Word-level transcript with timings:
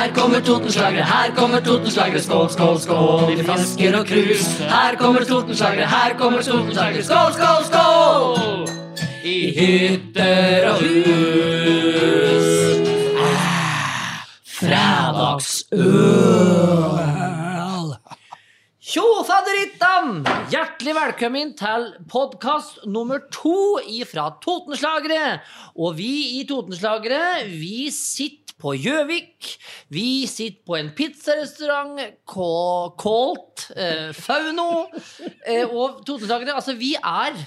Her 0.00 0.14
kommer 0.14 0.40
Totenslagere, 0.40 1.04
her 1.04 1.34
kommer 1.36 1.60
Totenslagere. 1.60 2.20
Skål, 2.24 2.46
skål, 2.50 2.78
skål 2.80 3.32
i 3.34 3.42
fisker 3.44 3.98
og 3.98 4.06
krus. 4.08 4.46
Her 4.70 4.96
kommer 4.96 5.26
Totenslagere, 5.28 5.86
her 5.92 6.14
kommer 6.16 6.40
Totenslagere. 6.42 7.02
Skål, 7.04 7.32
skål, 7.36 7.64
skål! 7.68 8.64
I 9.28 9.52
hytter 9.58 10.70
og 10.70 10.80
hus. 10.80 12.48
Ah, 13.26 14.24
Fredagsøl. 14.56 16.00
Tjo 18.90 19.04
fadderittan! 19.22 20.24
Hjertelig 20.50 20.96
velkommen 20.96 21.52
til 21.60 21.84
podkast 22.10 22.80
nummer 22.88 23.20
to 23.30 23.76
fra 24.08 24.32
Totenslagere. 24.40 25.44
Og 25.76 25.94
vi 26.00 26.40
i 26.40 26.46
Totenslagere, 26.48 27.44
vi 27.46 27.90
sitter 27.92 28.39
på 28.60 28.74
Gjøvik. 28.78 29.54
Vi 29.92 30.26
sitter 30.30 30.62
på 30.66 30.76
en 30.78 30.92
pizzarestaurant 30.96 32.00
kalt 32.30 33.66
eh, 33.76 34.10
Fauno. 34.16 34.86
Eh, 35.46 35.64
og 35.66 36.02
Totenslagere, 36.06 36.56
altså 36.58 36.76
vi 36.78 36.94
er 37.00 37.40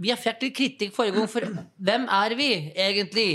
vi 0.00 0.10
har 0.12 0.20
fått 0.20 0.44
litt 0.46 0.56
kritikk 0.56 0.94
forrige 0.96 1.18
gang, 1.18 1.28
for 1.30 1.46
hvem 1.84 2.06
er 2.16 2.34
vi 2.38 2.50
egentlig? 2.72 3.28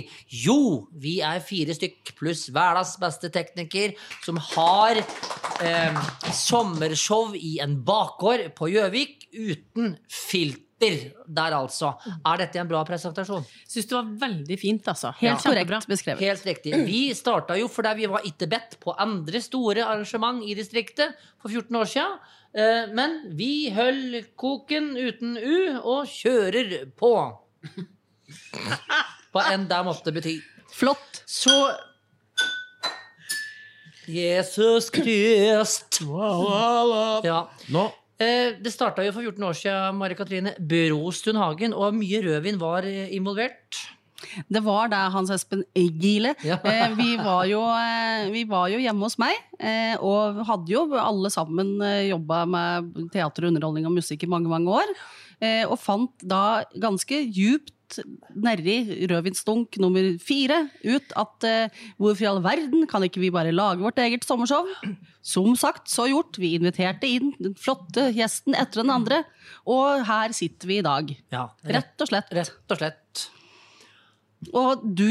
Jo, 0.44 0.88
vi 0.98 1.20
er 1.26 1.44
fire 1.46 1.76
stykk 1.78 2.16
pluss 2.18 2.48
verdens 2.54 2.96
beste 3.02 3.30
tekniker 3.34 3.94
som 4.26 4.40
har 4.54 5.00
eh, 5.00 6.04
sommershow 6.34 7.36
i 7.38 7.58
en 7.64 7.78
bakgård 7.86 8.50
på 8.58 8.72
Gjøvik 8.74 9.28
uten 9.36 9.98
filter. 10.10 10.64
Der, 10.76 11.54
altså. 11.56 11.94
Er 12.28 12.42
dette 12.42 12.60
en 12.60 12.68
bra 12.68 12.82
presentasjon? 12.86 13.46
Syns 13.64 13.88
det 13.90 13.96
var 13.96 14.10
veldig 14.26 14.58
fint, 14.60 14.90
altså. 14.92 15.14
Helt 15.22 15.40
ja. 15.40 15.54
korrekt 15.54 15.88
beskrevet. 15.90 16.22
Helt 16.22 16.44
riktig. 16.46 16.74
Vi 16.86 17.00
starta 17.16 17.56
jo 17.58 17.70
fordi 17.72 17.94
vi 18.02 18.10
var 18.12 18.28
ikke 18.28 18.50
bedt 18.52 18.76
på 18.84 18.94
andre 19.00 19.40
store 19.42 19.86
arrangement 19.86 20.44
i 20.44 20.54
distriktet 20.58 21.16
for 21.40 21.48
14 21.48 21.80
år 21.80 21.90
siden. 21.94 22.20
Eh, 22.56 22.86
Men 22.96 23.18
vi 23.36 23.70
holder 23.76 24.30
koken 24.40 24.94
uten 24.98 25.36
U 25.38 25.58
og 25.82 26.08
kjører 26.08 26.86
på. 26.96 27.12
Hva 29.36 29.44
enn 29.52 29.68
det 29.68 29.82
måtte 29.88 30.14
bety. 30.16 30.38
Flott. 30.76 31.22
Så 31.28 31.52
Jesus 34.08 34.90
Krist. 34.94 36.02
Ja. 37.26 37.40
Nå 37.74 37.86
Eh, 38.16 38.54
Det 38.64 38.72
starta 38.72 39.04
jo 39.04 39.12
for 39.12 39.26
14 39.28 39.44
år 39.44 39.56
siden, 39.60 39.96
Mari 40.00 40.16
Katrine. 40.16 40.54
Brostun 40.56 41.36
Hagen, 41.36 41.74
og 41.76 41.92
mye 41.98 42.22
rødvin 42.24 42.56
var 42.62 42.86
eh, 42.88 43.10
involvert. 43.12 43.76
Det 44.48 44.62
var 44.66 44.90
da 44.92 45.06
Hans 45.14 45.32
Espen 45.34 45.64
Gile. 45.76 46.34
Ja. 46.46 46.60
Eh, 46.64 46.96
vi, 46.98 47.16
var 47.20 47.46
jo, 47.50 47.62
eh, 47.72 48.32
vi 48.34 48.46
var 48.50 48.70
jo 48.74 48.82
hjemme 48.82 49.08
hos 49.08 49.20
meg, 49.22 49.38
eh, 49.60 49.96
og 50.00 50.42
hadde 50.48 50.74
jo 50.74 50.88
alle 51.00 51.32
sammen 51.34 51.78
jobba 52.10 52.44
med 52.50 52.92
teater, 53.14 53.50
underholdning 53.50 53.88
og 53.90 53.96
musikk 54.00 54.26
i 54.26 54.32
mange, 54.32 54.52
mange 54.52 54.82
år. 54.82 54.98
Og 55.68 55.76
fant 55.82 56.24
da 56.24 56.64
ganske 56.80 57.18
djupt 57.28 57.98
nedi 58.40 59.06
rødvinsdunk 59.12 59.76
nummer 59.84 60.08
fire 60.24 60.62
ut 60.88 61.12
at 61.20 61.48
hvorfor 62.00 62.24
i 62.24 62.30
all 62.30 62.40
verden 62.42 62.88
kan 62.90 63.04
ikke 63.06 63.22
vi 63.22 63.34
bare 63.36 63.52
lage 63.54 63.84
vårt 63.84 64.00
eget 64.02 64.26
sommershow? 64.26 64.70
Som 65.26 65.52
sagt, 65.60 65.92
så 65.92 66.08
gjort. 66.10 66.40
Vi 66.42 66.56
inviterte 66.56 67.12
inn 67.12 67.34
den 67.42 67.54
flotte 67.60 68.08
gjesten 68.16 68.56
etter 68.56 68.82
den 68.82 68.96
andre, 68.96 69.24
og 69.68 70.08
her 70.08 70.34
sitter 70.38 70.72
vi 70.72 70.80
i 70.80 70.86
dag. 70.88 71.14
Ja, 71.36 71.50
rett, 71.66 71.76
Rett 71.82 72.06
og 72.06 72.14
slett. 72.14 72.36
Rett 72.40 72.78
og 72.78 72.80
slett. 72.80 73.28
Og 74.54 74.82
du 74.96 75.10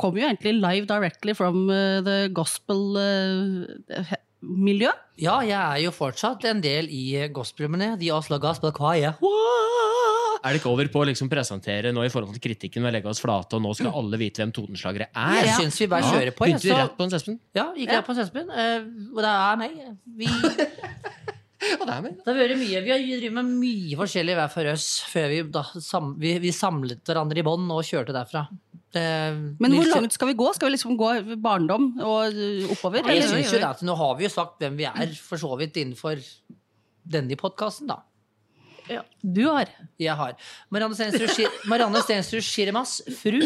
kom 0.00 0.16
jo 0.18 0.24
egentlig 0.26 0.54
live 0.58 0.86
directly 0.90 1.32
from 1.36 1.68
uh, 1.70 2.00
the 2.02 2.28
gospel-miljø. 2.34 4.90
Ja, 5.18 5.40
jeg 5.46 5.58
er 5.58 5.78
jo 5.84 5.90
fortsatt 5.94 6.44
en 6.50 6.60
del 6.64 6.88
i 6.94 7.04
gospelene. 7.34 7.92
De 8.00 8.10
Oslo 8.14 8.38
Gospel 8.42 8.72
Choir. 8.76 9.12
er 10.38 10.50
det 10.54 10.60
ikke 10.60 10.70
over 10.70 10.86
på 10.92 11.00
å 11.02 11.06
liksom 11.08 11.28
presentere 11.30 11.90
nå 11.92 12.00
i 12.06 12.10
forhold 12.12 12.32
til 12.36 12.44
kritikken 12.48 12.82
ved 12.84 12.90
å 12.92 12.94
legge 12.98 13.10
oss 13.10 13.20
flate, 13.22 13.56
og 13.58 13.62
nå 13.64 13.70
skal 13.74 13.90
alle 13.98 14.16
vite 14.20 14.38
hvem 14.42 14.52
Totenslagere 14.54 15.06
er? 15.10 15.40
Jeg 15.48 15.54
syns 15.58 15.76
vi 15.82 15.86
bare 15.90 16.06
kjører 16.06 16.32
på. 16.36 16.42
Begynte 16.46 16.68
vi 16.68 16.76
rett 16.78 16.94
på 16.98 17.02
en 17.08 17.14
Espen? 17.18 17.36
Ja, 17.58 17.66
gikk 17.76 17.90
rett 17.96 18.06
på 18.06 18.14
Espen. 18.22 18.46
eh, 18.54 18.80
Og 19.14 19.18
det 19.24 19.32
er 19.34 19.54
meg. 19.64 19.72
Vi, 20.18 20.26
det 21.76 22.32
har 22.32 22.38
vært 22.38 22.58
mye, 22.60 22.80
vi 22.84 22.92
har 22.92 23.02
drevet 23.02 23.36
med 23.36 23.52
mye 23.60 23.98
forskjellig 23.98 24.36
hver 24.38 24.50
for 24.52 24.70
oss 24.72 24.86
før 25.10 25.28
vi, 25.32 25.42
da, 25.54 25.62
sam, 25.84 26.14
vi, 26.20 26.34
vi 26.42 26.52
samlet 26.54 27.02
hverandre 27.06 27.42
i 27.42 27.46
bånd 27.46 27.70
og 27.74 27.84
kjørte 27.86 28.14
derfra. 28.16 28.46
Det, 28.94 29.04
Men 29.60 29.74
hvor 29.76 29.88
langt 29.90 30.14
skal 30.16 30.30
vi 30.30 30.36
gå? 30.38 30.46
Skal 30.56 30.70
vi 30.70 30.76
liksom 30.78 30.96
gå 30.96 31.10
barndom 31.44 31.90
og 32.00 32.38
oppover? 32.72 33.02
Jeg 33.04 33.18
eller? 33.20 33.32
synes 33.34 33.52
jo 33.52 33.60
det 33.60 33.68
at 33.68 33.82
Nå 33.84 33.96
har 34.00 34.14
vi 34.16 34.24
jo 34.24 34.32
sagt 34.32 34.62
hvem 34.64 34.78
vi 34.80 34.86
er, 34.88 35.12
for 35.20 35.40
så 35.40 35.50
vidt 35.60 35.76
innenfor 35.76 36.22
denne 37.08 37.36
podkasten, 37.40 37.90
da. 37.92 38.00
Ja, 38.88 39.02
du 39.20 39.42
har. 39.50 39.68
Jeg 40.00 40.16
har. 40.16 40.36
Marianne 40.72 40.96
Marianne 41.68 42.00
Stensrud 42.04 42.44
Schirmas 42.44 43.02
fru. 43.20 43.42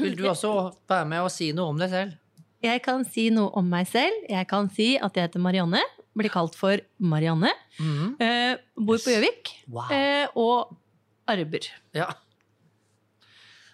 Vil 0.00 0.16
du 0.16 0.26
også 0.28 0.52
være 0.88 1.08
med 1.08 1.24
og 1.24 1.32
si 1.32 1.50
noe 1.56 1.72
om 1.72 1.80
deg 1.80 1.92
selv? 1.92 2.18
Jeg 2.60 2.82
kan 2.84 3.06
si 3.08 3.30
noe 3.32 3.48
om 3.56 3.64
meg 3.72 3.88
selv. 3.88 4.26
Jeg 4.28 4.46
kan 4.48 4.68
si 4.72 4.92
at 5.00 5.16
jeg 5.16 5.30
heter 5.30 5.40
Marianne. 5.40 5.80
Blir 6.18 6.32
kalt 6.32 6.56
for 6.58 6.80
Marianne. 6.98 7.52
Mm. 7.78 8.16
Eh, 8.20 8.56
bor 8.76 8.98
på 8.98 9.12
Gjøvik. 9.14 9.52
Wow. 9.70 9.92
Eh, 9.94 10.26
og 10.34 10.74
arber. 11.30 11.68
Ja. 11.94 12.08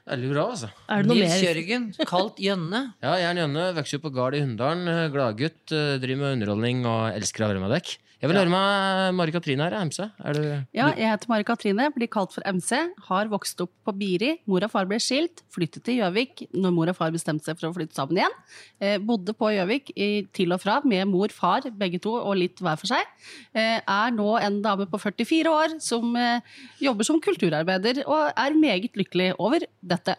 Veldig 0.06 0.28
bra, 0.30 0.42
altså. 0.52 0.68
Er 0.92 1.02
det 1.02 1.10
noe 1.10 1.16
Nils 1.18 1.32
mer? 1.34 1.46
Jørgen, 1.48 1.86
kalt 2.06 2.36
Jønne. 2.38 2.82
Ja, 3.04 3.16
jeg 3.18 3.30
er 3.32 3.40
Jønne, 3.42 3.64
vokste 3.74 3.98
opp 3.98 4.04
på 4.06 4.12
gard 4.14 4.36
i 4.38 4.42
Hunndalen. 4.44 4.90
Gladgutt, 5.14 5.64
eh, 5.74 5.96
driver 6.02 6.22
med 6.22 6.36
underholdning 6.36 6.84
og 6.86 7.08
elsker 7.16 7.46
å 7.46 7.50
være 7.50 7.64
med 7.64 7.74
dekk. 7.74 7.96
Jeg 8.16 8.30
vil 8.30 8.38
høre 8.38 8.48
med 8.48 9.12
Mari 9.12 9.32
Katrine 9.34 9.66
her, 9.66 9.74
MC. 9.84 9.98
Du 10.32 10.40
Ja, 10.72 10.86
jeg 10.96 11.04
heter 11.04 11.28
Mari 11.28 11.44
Katrine, 11.44 11.90
blir 11.92 12.08
kalt 12.08 12.32
for 12.32 12.40
MC. 12.48 12.72
Har 13.10 13.28
vokst 13.28 13.60
opp 13.60 13.74
på 13.84 13.92
Biri. 13.92 14.30
Mor 14.48 14.64
og 14.64 14.72
far 14.72 14.86
ble 14.88 14.96
skilt. 15.04 15.42
Flyttet 15.52 15.84
til 15.84 15.98
Gjøvik 16.00 16.46
når 16.56 16.72
mor 16.72 16.88
og 16.88 16.96
far 16.96 17.12
bestemte 17.12 17.44
seg 17.44 17.58
for 17.60 17.68
å 17.68 17.74
flytte 17.76 17.92
sammen 17.98 18.22
igjen. 18.22 18.36
Eh, 18.80 18.96
bodde 19.04 19.34
på 19.36 19.50
Gjøvik 19.52 19.92
til 20.32 20.56
og 20.56 20.62
fra 20.64 20.78
med 20.88 21.04
mor, 21.12 21.28
far, 21.28 21.68
begge 21.76 22.00
to, 22.00 22.14
og 22.16 22.40
litt 22.40 22.62
hver 22.64 22.80
for 22.80 22.88
seg. 22.94 23.04
Eh, 23.52 23.82
er 23.84 24.16
nå 24.16 24.30
en 24.40 24.62
dame 24.64 24.88
på 24.88 25.02
44 25.02 25.52
år 25.52 25.76
som 25.84 26.16
eh, 26.16 26.40
jobber 26.80 27.04
som 27.04 27.20
kulturarbeider, 27.20 28.00
og 28.08 28.32
er 28.32 28.56
meget 28.56 28.96
lykkelig 28.96 29.34
over 29.36 29.68
dette. 29.84 30.16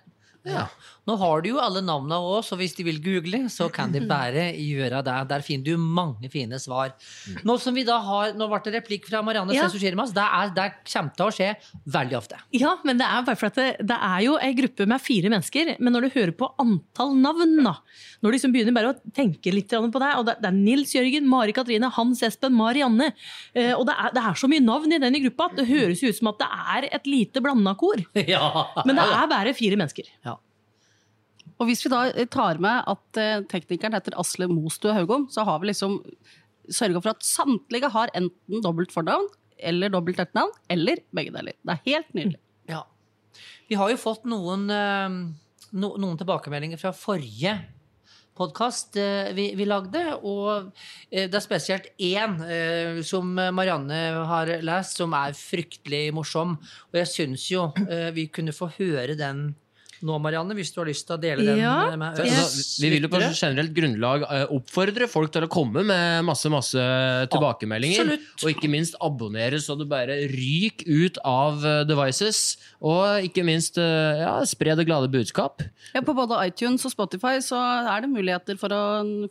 Ja. 0.47 0.68
Nå 1.08 1.16
har 1.22 1.41
du 1.41 1.50
jo 1.53 1.59
alle 1.63 1.80
navnene 1.80 2.18
òg, 2.19 2.41
så 2.44 2.58
hvis 2.59 2.74
de 2.75 2.84
vil 2.84 2.97
google, 3.00 3.46
så 3.47 3.69
kan 3.72 3.94
de 3.94 4.02
bare 4.09 4.50
gjøre 4.59 5.00
det. 5.08 5.13
Der 5.30 5.44
finner 5.46 5.63
du 5.69 5.78
mange 5.80 6.28
fine 6.34 6.58
svar. 6.59 6.91
Nå 7.47 7.56
som 7.63 7.74
vi 7.78 7.85
da 7.88 7.96
har, 8.03 8.34
nå 8.35 8.47
ble 8.52 8.59
det 8.66 8.74
replikk 8.75 9.07
fra 9.07 9.22
Marianne 9.24 9.56
Ja. 9.56 9.69
Schirmas. 9.72 10.12
Det, 10.12 10.25
er- 10.25 10.52
det 10.57 10.66
kommer 10.91 11.13
til 11.16 11.25
å 11.25 11.31
skje 11.31 11.50
veldig 11.88 12.18
ofte. 12.18 12.40
Ja, 12.52 12.74
men 12.84 12.97
det 13.00 13.07
er 13.07 13.24
bare 13.24 13.40
for 13.40 13.47
at 13.47 13.56
det, 13.56 13.68
det 13.88 13.96
er 14.09 14.19
jo 14.25 14.36
ei 14.38 14.52
gruppe 14.57 14.86
med 14.91 15.00
fire 15.00 15.31
mennesker. 15.31 15.78
Men 15.80 15.96
når 15.96 16.07
du 16.09 16.19
hører 16.19 16.34
på 16.36 16.50
antall 16.59 17.16
navn, 17.16 17.56
da 17.63 17.75
Når 18.22 18.31
du 18.31 18.36
liksom 18.36 18.52
begynner 18.52 18.74
bare 18.75 18.91
å 18.91 19.13
tenke 19.16 19.53
litt 19.53 19.69
på 19.69 20.00
deg, 20.02 20.12
og 20.18 20.25
det, 20.28 20.36
det 20.41 20.50
er 20.50 20.57
Nils 20.57 20.91
Jørgen, 20.96 21.28
Mari 21.30 21.53
Katrine, 21.53 21.88
Hans 21.94 22.22
Espen, 22.25 22.52
Marianne 22.57 23.13
eh, 23.56 23.72
Og 23.78 23.86
det 23.88 23.94
er, 23.96 24.12
det 24.16 24.24
er 24.25 24.34
så 24.41 24.50
mye 24.50 24.59
navn 24.63 24.91
i 24.91 25.00
denne 25.00 25.22
gruppa 25.24 25.52
at 25.52 25.56
det 25.62 25.68
høres 25.69 26.03
ut 26.03 26.18
som 26.18 26.31
at 26.34 26.40
det 26.41 26.50
er 26.52 26.90
et 27.00 27.07
lite 27.07 27.40
blanda 27.46 27.75
kor. 27.80 27.96
ja. 28.28 28.52
Men 28.84 28.97
det 29.00 29.06
er 29.07 29.31
bare 29.31 29.53
fire 29.56 29.78
mennesker. 29.80 30.09
Og 31.57 31.69
hvis 31.69 31.84
vi 31.85 31.91
da 31.91 32.03
eh, 32.12 32.29
tar 32.29 32.62
med 32.63 32.88
at 32.90 33.22
eh, 33.22 33.45
teknikeren 33.50 33.97
heter 33.97 34.18
Asle 34.22 34.50
Mostue 34.51 34.94
Haugom, 34.95 35.28
så 35.34 35.45
har 35.47 35.62
vi 35.62 35.72
liksom 35.72 36.00
sørga 36.68 37.01
for 37.01 37.16
at 37.16 37.25
samtlige 37.25 37.90
har 37.94 38.12
enten 38.18 38.63
dobbelt 38.63 38.94
fornavn 38.94 39.29
eller 39.57 39.90
dobbelt 39.90 40.19
etternavn, 40.22 40.51
eller 40.69 41.01
begge 41.18 41.34
deler. 41.34 41.56
Det 41.66 41.73
er 41.73 41.85
helt 41.88 42.12
nydelig. 42.13 42.40
Ja. 42.69 42.84
Vi 43.72 43.79
har 43.79 43.90
jo 43.90 43.97
fått 43.97 44.28
noen, 44.29 44.68
eh, 44.69 45.18
no, 45.81 45.95
noen 45.97 46.19
tilbakemeldinger 46.19 46.81
fra 46.81 46.94
forrige 46.94 47.57
podkast 48.38 48.94
vi, 49.33 49.48
vi 49.57 49.65
lagde, 49.65 49.98
og 50.21 50.68
det 51.10 51.33
er 51.33 51.42
spesielt 51.42 51.88
én 51.98 52.36
som 53.01 53.31
Marianne 53.33 53.98
har 54.30 54.51
lest, 54.62 55.00
som 55.00 55.15
er 55.18 55.33
fryktelig 55.33 56.12
morsom. 56.13 56.53
Og 56.92 57.00
jeg 57.00 57.10
syns 57.10 57.48
jo 57.50 57.63
vi 58.13 58.27
kunne 58.30 58.53
få 58.53 58.69
høre 58.75 59.18
den 59.18 59.56
nå, 60.06 60.18
Marianne, 60.22 60.54
hvis 60.58 60.74
du 60.74 60.82
har 60.82 60.90
lyst 60.90 61.08
til 61.08 61.16
å 61.16 61.20
dele 61.22 61.46
den 61.48 61.62
Ja, 61.62 61.76
med 61.98 62.20
Så, 62.20 62.26
oss 62.28 62.38
Altså, 62.38 62.66
vi 62.84 62.92
vil 62.94 63.08
jo 63.08 63.12
på 63.12 63.22
generelt 63.26 63.74
grunnlag 63.76 64.26
eh, 64.28 64.46
oppfordre 64.54 65.08
folk 65.10 65.32
til 65.34 65.48
å 65.48 65.52
komme 65.52 65.84
med 65.88 66.26
masse 66.28 66.52
masse 66.54 66.84
tilbakemeldinger. 67.34 68.04
Absolutt. 68.04 68.44
Og 68.44 68.54
ikke 68.54 68.70
minst 68.72 68.98
abonnere 69.04 69.60
så 69.64 69.78
du 69.80 69.86
bare 69.90 70.20
ryker 70.32 70.88
ut 70.88 71.20
av 71.28 71.66
eh, 71.66 71.82
devices. 71.90 72.42
Og 72.86 73.26
ikke 73.28 73.46
minst 73.48 73.80
eh, 73.82 74.22
ja, 74.22 74.36
spre 74.48 74.76
det 74.78 74.86
glade 74.88 75.10
budskap. 75.14 75.64
Ja, 75.96 76.04
på 76.06 76.16
både 76.18 76.40
iTunes 76.46 76.86
og 76.88 76.94
Spotify 76.94 77.38
så 77.44 77.58
er 77.58 78.04
det 78.04 78.12
muligheter 78.12 78.60
for 78.60 78.74
å, 78.74 78.84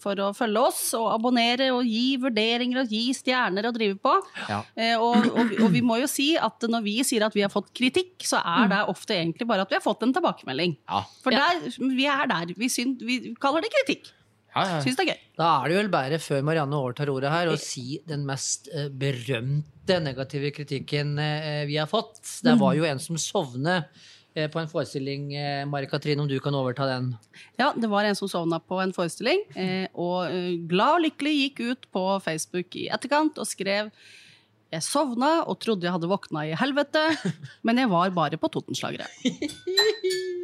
for 0.02 0.18
å 0.22 0.32
følge 0.36 0.66
oss 0.70 0.82
og 0.98 1.08
abonnere 1.12 1.70
og 1.74 1.86
gi 1.86 2.16
vurderinger 2.22 2.82
og 2.82 2.92
gi 2.92 3.04
stjerner 3.16 3.68
å 3.68 3.74
drive 3.76 3.98
på. 4.02 4.14
Ja. 4.50 4.62
Eh, 4.74 4.94
og, 4.98 5.30
og, 5.30 5.54
og 5.62 5.70
vi 5.74 5.84
må 5.84 6.00
jo 6.02 6.10
si 6.10 6.32
at 6.40 6.66
når 6.66 6.84
vi 6.86 6.98
sier 7.06 7.26
at 7.26 7.36
vi 7.36 7.44
har 7.44 7.52
fått 7.52 7.70
kritikk, 7.76 8.16
så 8.26 8.40
er 8.42 8.70
det 8.72 8.82
ofte 8.90 9.16
egentlig 9.16 9.48
bare 9.48 9.66
at 9.66 9.72
vi 9.72 9.78
har 9.78 9.84
fått 9.84 10.02
en 10.06 10.14
tilbakemelding. 10.16 10.55
Ja. 10.88 11.02
For 11.22 11.34
der, 11.34 11.64
vi 11.82 12.06
er 12.10 12.30
der. 12.30 12.52
Vi, 12.56 12.68
synd, 12.72 13.02
vi 13.04 13.34
kaller 13.40 13.64
det 13.64 13.72
kritikk. 13.74 14.12
Ja, 14.56 14.64
ja. 14.70 14.76
Syns 14.80 14.96
det 14.96 15.04
er 15.04 15.12
gøy. 15.12 15.22
Da 15.36 15.46
er 15.60 15.68
det 15.68 15.76
vel 15.82 15.88
bare, 15.92 16.18
før 16.22 16.44
Marianne 16.48 16.78
overtar 16.80 17.10
ordet 17.12 17.28
her, 17.32 17.50
å 17.52 17.58
si 17.60 17.98
den 18.08 18.24
mest 18.28 18.70
eh, 18.72 18.88
berømte 18.88 19.98
negative 20.00 20.52
kritikken 20.56 21.16
eh, 21.20 21.64
vi 21.68 21.76
har 21.76 21.88
fått. 21.90 22.22
Det 22.44 22.54
var 22.60 22.76
jo 22.78 22.86
en 22.88 23.02
som 23.02 23.18
sovnet 23.20 23.90
eh, 24.32 24.48
på 24.48 24.62
en 24.62 24.70
forestilling. 24.70 25.28
Eh, 25.36 25.62
Mari-Katrin, 25.68 26.22
om 26.24 26.30
du 26.30 26.38
kan 26.40 26.56
overta 26.56 26.88
den? 26.88 27.10
Ja, 27.60 27.74
det 27.76 27.90
var 27.92 28.08
en 28.08 28.16
som 28.16 28.32
sovna 28.32 28.62
på 28.64 28.80
en 28.80 28.96
forestilling, 28.96 29.44
eh, 29.60 29.90
og 29.92 30.30
eh, 30.30 30.54
glad 30.72 31.02
og 31.02 31.04
lykkelig 31.10 31.34
gikk 31.42 31.64
ut 31.66 31.90
på 31.92 32.06
Facebook 32.24 32.80
i 32.80 32.88
etterkant 32.96 33.36
og 33.42 33.50
skrev 33.50 33.92
jeg 34.72 34.82
sovna 34.82 35.44
og 35.46 35.60
trodde 35.62 35.86
jeg 35.86 35.94
hadde 35.94 36.08
våkna 36.10 36.46
i 36.48 36.56
helvete, 36.58 37.04
men 37.66 37.84
jeg 37.84 37.92
var 37.92 38.16
bare 38.16 38.40
på 38.40 38.50
Totenslagere. 38.56 39.06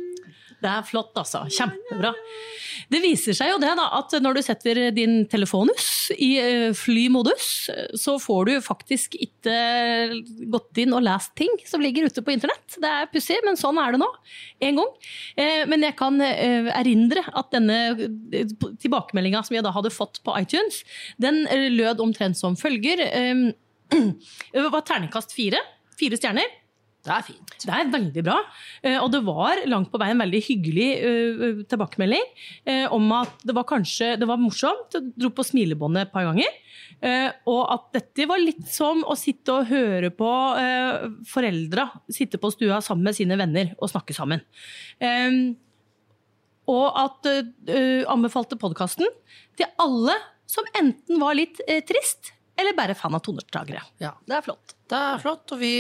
Det 0.63 0.71
er 0.71 0.85
flott, 0.87 1.11
altså. 1.19 1.41
Kjempebra. 1.51 2.13
Det 2.93 3.01
viser 3.03 3.35
seg 3.37 3.51
jo 3.51 3.59
det 3.63 3.73
da, 3.79 3.87
at 3.99 4.15
når 4.23 4.37
du 4.37 4.41
setter 4.45 4.79
din 4.95 5.25
telefonus 5.31 5.87
i 6.15 6.29
eh, 6.39 6.69
flymodus, 6.77 7.49
så 7.99 8.15
får 8.23 8.47
du 8.49 8.53
faktisk 8.65 9.17
ikke 9.19 9.57
gått 10.53 10.81
inn 10.85 10.95
og 10.95 11.03
lest 11.07 11.35
ting 11.39 11.51
som 11.69 11.83
ligger 11.83 12.07
ute 12.07 12.23
på 12.25 12.35
internett. 12.37 12.79
Det 12.79 12.93
er 12.93 13.11
pussig, 13.13 13.41
men 13.47 13.59
sånn 13.59 13.81
er 13.83 13.97
det 13.97 14.03
nå. 14.05 14.09
En 14.69 14.79
gang. 14.81 14.95
Eh, 15.35 15.65
Men 15.73 15.83
jeg 15.89 15.97
kan 15.99 16.21
eh, 16.23 16.71
erindre 16.79 17.27
at 17.33 17.51
denne 17.55 17.81
tilbakemeldinga 18.83 19.43
som 19.47 19.59
jeg 19.59 19.67
da 19.67 19.75
hadde 19.75 19.93
fått 19.95 20.23
på 20.23 20.37
iTunes, 20.39 20.83
den 21.23 21.43
lød 21.77 22.01
omtrent 22.05 22.39
som 22.39 22.55
følger. 22.61 23.03
Det 23.93 24.69
var 24.73 24.87
terningkast 24.89 25.35
fire. 25.37 25.61
Fire 25.99 26.17
stjerner. 26.17 26.62
Det 27.03 27.11
er 27.11 27.25
fint. 27.27 27.55
Det 27.59 27.73
er 27.75 27.89
veldig 27.91 28.23
bra. 28.23 28.37
Eh, 28.87 28.99
Og 29.03 29.09
det 29.11 29.21
var 29.27 29.59
langt 29.67 29.91
på 29.91 29.99
vei 29.99 30.13
en 30.13 30.23
veldig 30.23 30.41
hyggelig 30.47 30.89
eh, 31.03 31.63
tilbakemelding 31.71 32.29
eh, 32.71 32.85
om 32.95 33.09
at 33.17 33.43
det 33.43 33.57
var 33.57 33.67
kanskje 33.67 34.13
det 34.21 34.29
var 34.31 34.39
morsomt. 34.39 34.95
Jeg 34.95 35.11
dro 35.19 35.33
på 35.35 35.47
smilebåndet 35.49 36.07
et 36.07 36.13
par 36.15 36.29
ganger. 36.29 36.61
Og 37.51 37.63
at 37.75 37.89
dette 37.97 38.29
var 38.31 38.39
litt 38.39 38.69
som 38.71 39.01
å 39.11 39.17
sitte 39.19 39.51
og 39.57 39.67
høre 39.73 40.13
på 40.15 40.29
foreldra 41.27 41.89
sitte 42.13 42.39
på 42.39 42.51
stua 42.55 42.79
sammen 42.85 43.09
med 43.09 43.17
sine 43.17 43.35
venner 43.41 43.73
og 43.83 43.91
snakke 43.91 44.15
sammen. 44.15 44.45
Og 46.71 47.01
at 47.03 47.27
anbefalte 48.13 48.55
podkasten 48.61 49.11
til 49.59 49.67
alle 49.83 50.15
som 50.47 50.69
enten 50.79 51.19
var 51.19 51.35
litt 51.41 51.59
trist 51.89 52.31
eller 52.55 52.77
bare 52.79 52.95
fan 52.95 53.19
av 53.19 53.25
tonertagere. 53.27 53.83
Ja, 53.99 54.15
Det 54.29 54.39
er 54.39 54.47
flott. 54.47 54.77
Det 54.93 54.99
er 55.01 55.23
flott, 55.23 55.55
og 55.57 55.59
vi 55.63 55.73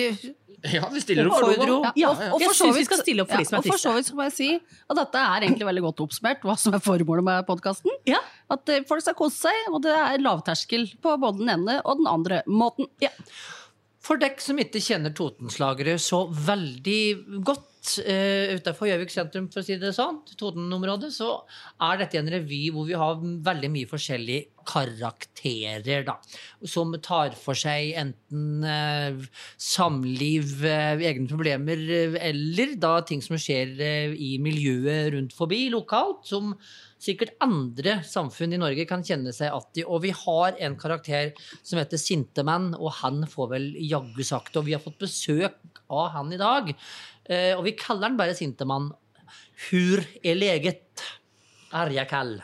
Ja, 0.72 0.86
vi 0.94 1.00
stiller 1.02 1.26
opp. 1.26 1.40
for 1.42 1.52
Ja, 1.58 1.92
Ja, 1.96 2.10
og- 2.12 2.20
og 2.34 2.40
jeg 2.40 2.48
for 2.48 2.54
så 2.54 2.66
vi 2.72 2.78
vidt- 2.78 2.86
skal 2.86 2.98
stille 3.02 3.22
opp 3.24 3.30
for 3.32 3.38
de 3.42 3.44
som 3.48 3.56
er 3.56 3.58
og 3.58 3.64
for 3.66 3.80
så 3.82 3.94
vidt 3.96 4.06
skal 4.06 4.22
jeg 4.28 4.32
si 4.32 4.50
at 4.54 4.96
dette 4.96 5.18
er 5.18 5.40
egentlig 5.42 5.66
veldig 5.66 5.82
godt 5.88 6.02
oppsummert, 6.04 6.40
hva 6.46 6.54
som 6.56 6.74
er 6.74 6.78
formålet 6.78 7.24
med 7.26 7.46
podkasten. 7.48 7.90
Ja. 8.06 8.20
At 8.48 8.68
eh, 8.68 8.84
folk 8.86 9.02
skal 9.02 9.14
kose 9.18 9.40
seg, 9.48 9.72
og 9.74 9.82
det 9.82 9.90
er 9.90 10.18
lavterskel 10.22 10.86
på 11.02 11.16
både 11.18 11.38
den 11.42 11.48
ene 11.56 11.80
og 11.84 11.98
den 11.98 12.06
andre 12.06 12.42
måten. 12.46 12.86
For 14.02 14.16
dekk 14.18 14.40
som 14.40 14.56
ikke 14.58 14.80
kjenner 14.82 15.12
Totenslagere 15.14 15.94
så 15.98 16.24
veldig 16.32 17.44
godt 17.44 17.66
uh, 18.02 18.54
utenfor 18.56 18.88
Gjøvik 18.88 19.12
sentrum, 19.12 19.48
for 19.52 19.62
å 19.62 19.66
si 19.66 19.78
det 19.80 19.94
sånn, 19.96 20.20
Toten-området, 20.38 21.10
så 21.14 21.34
er 21.82 22.02
dette 22.02 22.20
en 22.20 22.30
revy 22.30 22.64
hvor 22.74 22.88
vi 22.88 22.98
har 22.98 23.20
veldig 23.20 23.70
mye 23.74 23.90
forskjellige 23.90 24.62
karakterer, 24.68 26.04
da. 26.06 26.16
Som 26.68 26.94
tar 27.02 27.34
for 27.38 27.58
seg 27.58 27.94
enten 27.98 28.62
uh, 28.66 29.26
samliv, 29.60 30.54
uh, 30.64 31.02
egne 31.02 31.28
problemer, 31.30 31.82
eh, 31.82 32.18
eller 32.30 32.76
da 32.80 32.98
ting 33.06 33.22
som 33.24 33.38
skjer 33.40 33.74
eh, 33.82 34.14
i 34.14 34.36
miljøet 34.42 35.12
rundt 35.16 35.36
forbi 35.36 35.66
lokalt, 35.72 36.24
som 36.28 36.54
sikkert 37.02 37.34
andre 37.42 37.98
samfunn 38.06 38.54
i 38.54 38.60
Norge 38.60 38.86
kan 38.88 39.02
kjenne 39.04 39.32
seg 39.34 39.52
att 39.52 39.80
i. 39.80 39.84
Og 39.84 40.02
vi 40.04 40.12
har 40.14 40.56
en 40.58 40.76
karakter 40.78 41.32
som 41.62 41.80
heter 41.80 41.98
Sintemann, 41.98 42.72
og 42.78 42.92
han 43.02 43.24
får 43.26 43.50
vel 43.50 43.68
jaggu 43.78 44.22
sagt 44.24 44.56
Og 44.56 44.68
vi 44.68 44.76
har 44.76 44.82
fått 44.82 45.00
besøk 45.02 45.82
av 45.90 46.12
han 46.14 46.32
i 46.32 46.40
dag, 46.40 46.70
eh, 47.26 47.52
og 47.56 47.64
vi 47.66 47.76
kaller 47.76 48.08
han 48.08 48.20
bare 48.20 48.36
Sintemann. 48.38 48.92
Hur 49.70 50.04
er 50.22 50.38
leget? 50.38 51.02
Er 51.72 52.04
kall? 52.04 52.40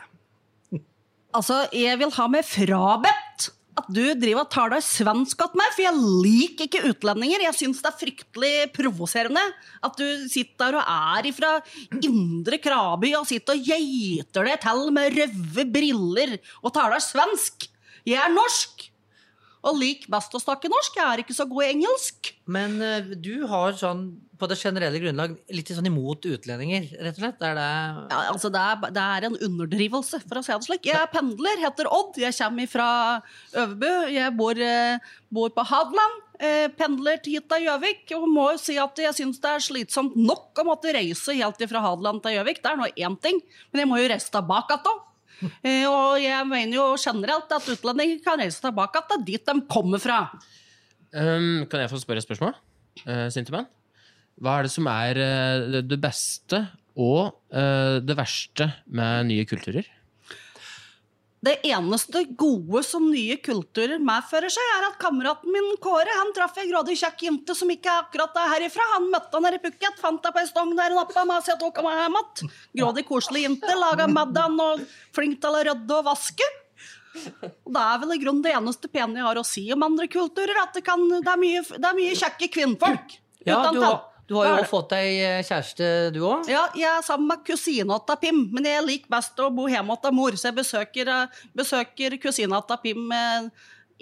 Altså, 1.33 1.67
jeg 1.73 1.99
vil 2.01 2.11
ha 2.15 2.27
meg 2.27 2.45
frabedt 2.45 3.18
at 3.79 3.89
du 3.91 4.03
driver 4.19 4.43
og 4.43 4.51
tar 4.53 4.73
deg 4.73 4.85
svensk 4.85 5.39
til 5.39 5.59
meg, 5.59 5.73
for 5.75 5.85
jeg 5.85 6.03
liker 6.25 6.67
ikke 6.67 6.91
utlendinger. 6.91 7.45
Jeg 7.47 7.57
syns 7.57 7.81
det 7.83 7.91
er 7.91 7.99
fryktelig 8.01 8.53
provoserende 8.75 9.43
at 9.85 9.99
du 9.99 10.27
sitter 10.31 10.79
og 10.79 10.83
er 10.83 11.29
ifra 11.31 11.55
indre 12.03 12.59
Kraby 12.61 13.13
og 13.19 13.27
sitter 13.29 13.57
og 13.57 13.65
geiter 13.71 14.47
deg 14.49 14.61
til 14.63 14.85
med 14.95 15.17
røde 15.17 15.67
briller 15.73 16.37
og 16.63 16.73
tar 16.75 16.93
deg 16.95 17.03
svensk. 17.05 17.69
Jeg 18.07 18.19
er 18.21 18.33
norsk! 18.33 18.89
Og 19.67 19.75
lik 19.75 20.05
best 20.11 20.35
å 20.35 20.39
snakke 20.39 20.69
norsk. 20.71 20.95
Jeg 20.95 21.05
er 21.05 21.21
ikke 21.23 21.35
så 21.35 21.45
god 21.49 21.65
i 21.65 21.71
engelsk. 21.73 22.31
Men 22.49 22.77
uh, 22.79 23.09
du 23.19 23.43
har 23.49 23.75
sånn, 23.79 24.05
på 24.39 24.47
det 24.47 24.55
generelle 24.61 25.01
grunnlag, 25.03 25.33
litt 25.51 25.71
sånn 25.75 25.89
imot 25.89 26.23
utlendinger, 26.29 26.87
rett 26.95 27.19
og 27.19 27.25
slett? 27.25 27.43
Er 27.43 27.59
det 27.59 27.67
Ja, 27.67 28.21
altså 28.31 28.51
det, 28.53 28.61
er, 28.63 28.93
det 28.95 29.03
er 29.03 29.27
en 29.27 29.35
underdrivelse, 29.49 30.21
for 30.23 30.39
å 30.39 30.45
si 30.45 30.55
det 30.55 30.69
slik. 30.69 30.87
Jeg 30.87 31.01
er 31.01 31.11
pendler, 31.11 31.59
heter 31.65 31.91
Odd. 31.91 32.21
Jeg 32.23 32.37
kommer 32.39 32.71
fra 32.71 32.89
Øverbø. 33.51 33.91
Jeg 34.15 34.35
bor, 34.39 34.63
eh, 34.63 35.11
bor 35.27 35.51
på 35.55 35.67
Hadeland. 35.73 36.23
Eh, 36.39 36.69
pendler 36.79 37.19
hit 37.19 37.49
til 37.51 37.67
Gjøvik. 37.67 38.05
Og 38.15 38.29
må 38.31 38.47
si 38.63 38.79
at 38.79 39.03
jeg 39.03 39.17
syns 39.17 39.43
det 39.43 39.51
er 39.57 39.67
slitsomt 39.67 40.15
nok 40.15 40.63
å 40.63 40.67
måtte 40.71 40.95
reise 40.95 41.35
helt 41.35 41.67
fra 41.67 41.83
Hadeland 41.83 42.23
til 42.23 42.37
Gjøvik. 42.37 42.63
Det 42.63 42.71
er 42.71 42.79
nå 42.79 42.87
én 42.95 43.19
ting, 43.19 43.43
men 43.73 43.83
jeg 43.83 43.91
må 43.91 43.99
jo 43.99 44.07
reise 44.13 44.31
tilbake 44.31 44.79
igjen. 44.79 45.05
Eh, 45.63 45.85
og 45.87 46.17
jeg 46.21 46.47
mener 46.49 46.75
jo 46.75 46.85
generelt 46.99 47.51
at 47.55 47.67
utlendinger 47.73 48.19
kan 48.25 48.39
reise 48.41 48.59
tilbake 48.63 49.01
til 49.11 49.23
dit 49.27 49.45
de 49.45 49.55
kommer 49.71 50.01
fra. 50.03 50.19
Um, 51.13 51.65
kan 51.69 51.81
jeg 51.81 51.89
få 51.89 51.99
spørre 52.01 52.21
et 52.21 52.27
spørsmål? 52.27 52.57
Uh, 53.05 53.27
Sintemann? 53.33 53.65
Hva 54.39 54.57
er 54.59 54.67
det 54.67 54.71
som 54.73 54.87
er 54.91 55.17
uh, 55.19 55.71
det- 55.73 55.87
det 55.89 55.99
beste 56.03 56.59
og 56.99 57.33
uh, 57.53 57.99
det 58.03 58.15
verste 58.19 58.67
med 58.87 59.25
nye 59.31 59.45
kulturer? 59.49 59.87
Det 61.39 61.53
eneste 61.69 62.25
gode 62.35 62.81
som 62.83 63.05
nye 63.07 63.37
kulturer 63.39 64.01
medfører 64.03 64.51
seg, 64.51 64.71
er 64.75 64.87
at 64.89 64.97
kameraten 64.99 65.53
min 65.55 65.69
Kåre 65.79 66.11
han 66.17 66.33
traff 66.35 66.57
ei 66.59 66.65
grådig 66.67 66.97
kjekk 66.99 67.21
jente 67.29 67.55
som 67.55 67.69
ikke 67.71 67.93
akkurat 68.01 68.35
er 68.41 68.49
herifra. 68.57 68.83
Han 68.97 69.07
møtte 69.13 69.39
henne 69.39 69.53
i 69.55 69.61
Phuket, 69.63 70.01
fant 70.03 70.19
henne 70.19 70.35
på 70.35 70.41
ei 70.43 70.49
stong 70.49 70.73
der 70.75 70.97
nappa 70.97 71.23
med 71.29 71.45
seg 71.47 71.61
tok 71.61 71.79
med 71.85 71.95
hjem 72.01 72.17
igjen. 72.19 72.51
Grådig 72.81 73.05
koselig 73.07 73.45
jente, 73.45 73.71
laga 73.79 74.09
middag 74.11 74.59
og 74.65 74.83
flink 75.15 75.39
til 75.39 75.55
å 75.55 75.63
rydde 75.69 75.95
og 76.01 76.09
vaske. 76.09 76.49
Og 77.15 77.71
Det 77.73 77.85
er 77.87 78.03
vel 78.03 78.13
i 78.17 78.19
grunnen 78.21 78.43
det 78.43 78.53
eneste 78.59 78.91
pene 78.91 79.17
jeg 79.21 79.27
har 79.29 79.39
å 79.39 79.47
si 79.47 79.63
om 79.73 79.87
andre 79.87 80.11
kulturer, 80.11 80.59
at 80.61 80.75
det, 80.75 80.83
kan, 80.85 81.07
det, 81.07 81.23
er, 81.23 81.39
mye, 81.39 81.63
det 81.71 81.87
er 81.87 81.97
mye 82.03 82.19
kjekke 82.19 82.51
kvinnfolk. 82.59 83.15
Ja, 83.47 83.61
du, 83.71 83.79
har- 83.79 84.03
du 84.29 84.35
har 84.37 84.45
jo 84.45 84.55
også 84.59 84.69
fått 84.69 84.91
deg 84.93 85.07
eh, 85.25 85.39
kjæreste, 85.41 85.85
du 86.13 86.19
òg? 86.21 86.45
ja, 86.51 86.61
jeg 86.77 86.89
er 86.91 87.05
sammen 87.05 87.31
med 87.31 87.41
kusina 87.47 87.95
til 88.05 88.17
Pim, 88.21 88.41
men 88.53 88.67
jeg 88.69 88.85
liker 88.85 89.09
best 89.09 89.39
å 89.41 89.47
bo 89.53 89.65
hjemme 89.71 89.95
hos 89.95 90.13
mor, 90.13 90.35
så 90.37 90.51
jeg 90.51 90.57
besøker, 90.59 91.09
eh, 91.09 91.39
besøker 91.57 92.13
kusina 92.21 92.59
til 92.69 92.77
Pim 92.83 93.07
eh, 93.15 93.47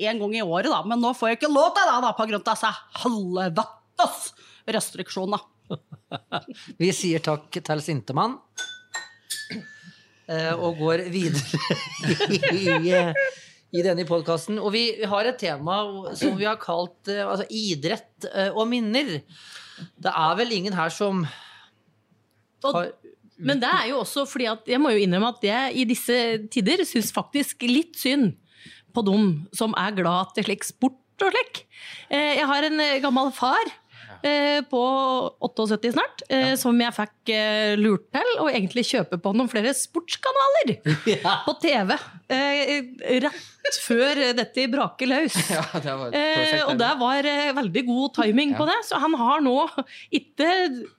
en 0.09 0.19
gang 0.19 0.33
i 0.35 0.41
året, 0.43 0.67
da. 0.67 0.81
Men 0.83 0.99
nå 1.01 1.13
får 1.15 1.31
jeg 1.31 1.39
ikke 1.39 1.53
lov 1.53 1.69
til 1.77 1.87
det, 1.87 1.93
da, 2.03 2.11
av 2.11 2.33
disse 2.49 2.71
helvetes 3.05 4.25
restriksjoner. 4.75 5.45
Vi 6.81 6.89
sier 6.95 7.23
takk 7.23 7.47
til 7.55 7.83
Sintemann. 7.83 8.35
Og 10.27 10.81
går 10.81 11.05
videre 11.07 11.39
i, 12.51 12.97
i 13.79 13.83
denne 13.85 14.03
podkasten. 14.09 14.59
Og 14.59 14.73
vi 14.75 15.05
har 15.07 15.29
et 15.29 15.39
tema 15.39 15.77
som 16.19 16.35
vi 16.35 16.43
har 16.43 16.59
kalt 16.59 17.07
altså, 17.07 17.45
idrett 17.47 18.27
og 18.51 18.67
minner. 18.67 19.21
Det 19.97 20.13
er 20.13 20.37
vel 20.39 20.55
ingen 20.57 20.73
her 20.73 20.89
som 20.93 21.25
har 22.63 22.91
men 23.37 23.59
det 23.61 23.69
er 23.69 23.91
jo 23.91 23.99
også 24.01 24.23
fordi 24.25 24.47
at 24.49 24.69
jeg 24.69 24.81
må 24.81 24.89
jo 24.95 25.03
innrømme 25.05 25.29
at 25.29 25.43
jeg 25.45 25.75
i 25.77 25.83
disse 25.85 26.15
tider 26.53 26.81
syns 26.89 27.11
faktisk 27.13 27.61
litt 27.69 27.97
synd 27.99 28.31
på 28.97 29.03
dem 29.05 29.27
som 29.53 29.75
er 29.77 29.93
glad 29.93 30.33
til 30.33 30.47
slik 30.47 30.65
sport 30.65 31.21
og 31.21 31.33
slik. 31.33 31.59
Eh, 32.09 32.39
Jeg 32.39 32.47
har 32.49 32.65
en 32.65 32.81
eh, 32.81 32.97
gammel 33.03 33.29
far 33.35 33.61
eh, 34.25 34.61
på 34.69 34.81
78 35.43 35.91
snart, 35.93 36.23
eh, 36.29 36.53
som 36.59 36.77
jeg 36.81 36.95
fikk 36.95 37.31
eh, 37.35 37.73
lurt 37.79 38.07
til 38.15 38.31
å 38.43 38.47
egentlig 38.49 38.85
kjøpe 38.89 39.19
på 39.21 39.33
noen 39.35 39.49
flere 39.51 39.73
sportskanaler 39.77 40.77
på 41.47 41.55
TV. 41.61 41.93
eh, 42.33 43.19
Rett 43.27 43.79
før 43.83 44.21
dette 44.37 44.67
braker 44.71 45.09
løs. 45.11 45.35
Ja, 45.51 45.63
det 45.83 45.93
var 45.99 46.15
og 46.67 46.77
det 46.79 46.91
var 47.01 47.27
veldig 47.57 47.83
god 47.87 48.13
timing 48.21 48.53
på 48.57 48.67
det. 48.69 48.77
Så 48.87 48.99
han 49.01 49.13
har 49.19 49.41
nå 49.43 49.55
ikke 50.15 50.47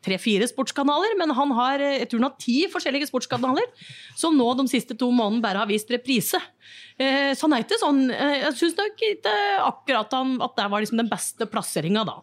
tre-fire 0.04 0.48
sportskanaler, 0.50 1.16
men 1.20 1.32
han 1.36 1.54
har 1.56 1.80
jeg 1.80 2.10
tror 2.10 2.22
han 2.22 2.28
har 2.30 2.38
ti 2.42 2.58
forskjellige 2.72 3.08
sportskanaler, 3.08 3.66
som 4.18 4.36
nå 4.36 4.50
de 4.60 4.68
siste 4.70 4.96
to 4.98 5.08
månedene 5.14 5.44
bare 5.44 5.62
har 5.64 5.70
vist 5.70 5.90
reprise. 5.92 6.40
Så 6.98 7.46
han 7.46 7.54
er 7.54 7.62
ikke 7.62 7.78
sånn 7.78 8.00
Jeg 8.10 8.50
syns 8.58 8.74
nok 8.76 9.02
ikke 9.06 9.34
akkurat 9.62 10.16
han, 10.16 10.32
at 10.42 10.56
det 10.58 10.66
var 10.72 10.82
liksom 10.82 10.98
den 11.00 11.10
beste 11.10 11.46
plasseringa, 11.48 12.02
da. 12.08 12.18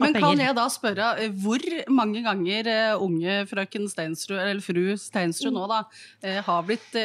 Men 0.00 0.16
kan 0.16 0.40
jeg 0.40 0.56
da 0.56 0.64
spørre, 0.72 1.10
eh, 1.20 1.32
hvor 1.42 1.62
mange 1.92 2.22
ganger 2.24 2.70
eh, 2.70 3.02
unge 3.02 3.38
frøken 3.50 3.88
Steinsrud, 3.90 4.38
eller 4.38 4.64
fru 4.64 4.82
Steinsrud 5.00 5.54
nå 5.54 5.66
da, 5.70 5.82
eh, 6.24 6.40
har 6.46 6.66
blitt 6.66 6.96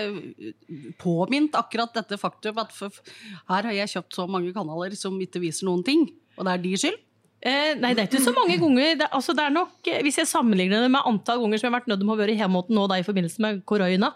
påminnet 1.01 1.57
akkurat 1.59 1.93
dette 1.97 2.19
faktum 2.21 2.61
at 2.61 2.73
her 2.79 3.69
har 3.69 3.73
jeg 3.75 3.95
kjøpt 3.95 4.19
så 4.19 4.27
mange 4.29 4.53
kanaler 4.55 4.95
som 4.99 5.19
ikke 5.21 5.43
viser 5.43 5.67
noen 5.67 5.83
ting, 5.87 6.07
og 6.37 6.47
det 6.47 6.53
er 6.53 6.63
de 6.65 6.75
skyld? 6.85 7.01
Eh, 7.41 7.73
nei, 7.81 7.95
det 7.97 8.03
er 8.03 8.07
ikke 8.09 8.21
så 8.21 8.33
mange 8.35 8.53
ganger. 8.61 8.99
Det, 8.99 9.07
altså, 9.17 9.33
det 9.33 9.41
er 9.47 9.53
nok, 9.55 9.73
eh, 9.89 10.01
hvis 10.05 10.19
jeg 10.21 10.29
sammenligner 10.29 10.83
det 10.83 10.91
med 10.93 11.07
antall 11.09 11.41
ganger 11.41 11.57
som 11.57 11.67
jeg 11.67 11.71
har 11.71 11.79
vært 11.79 11.89
nødt 11.89 12.01
til 12.03 12.11
å 12.13 12.17
være 12.19 12.35
hjemme 12.37 12.61
nå 12.69 12.83
da, 12.91 12.99
i 13.01 13.05
forbindelse 13.07 13.41
med 13.41 13.63
korona, 13.65 14.11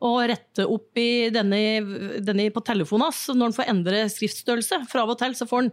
og 0.00 0.16
rette 0.30 0.64
opp 0.64 0.96
i 0.96 1.28
denne, 1.28 1.58
denne 2.24 2.46
på 2.54 2.62
telefonen 2.64 3.10
hans, 3.10 3.26
når 3.34 3.50
han 3.50 3.56
får 3.58 3.68
endre 3.68 3.98
skriftstørrelse. 4.08 4.78
For 4.88 5.02
av 5.02 5.12
og 5.12 5.18
til 5.20 5.36
så 5.36 5.44
får 5.50 5.60
han, 5.60 5.68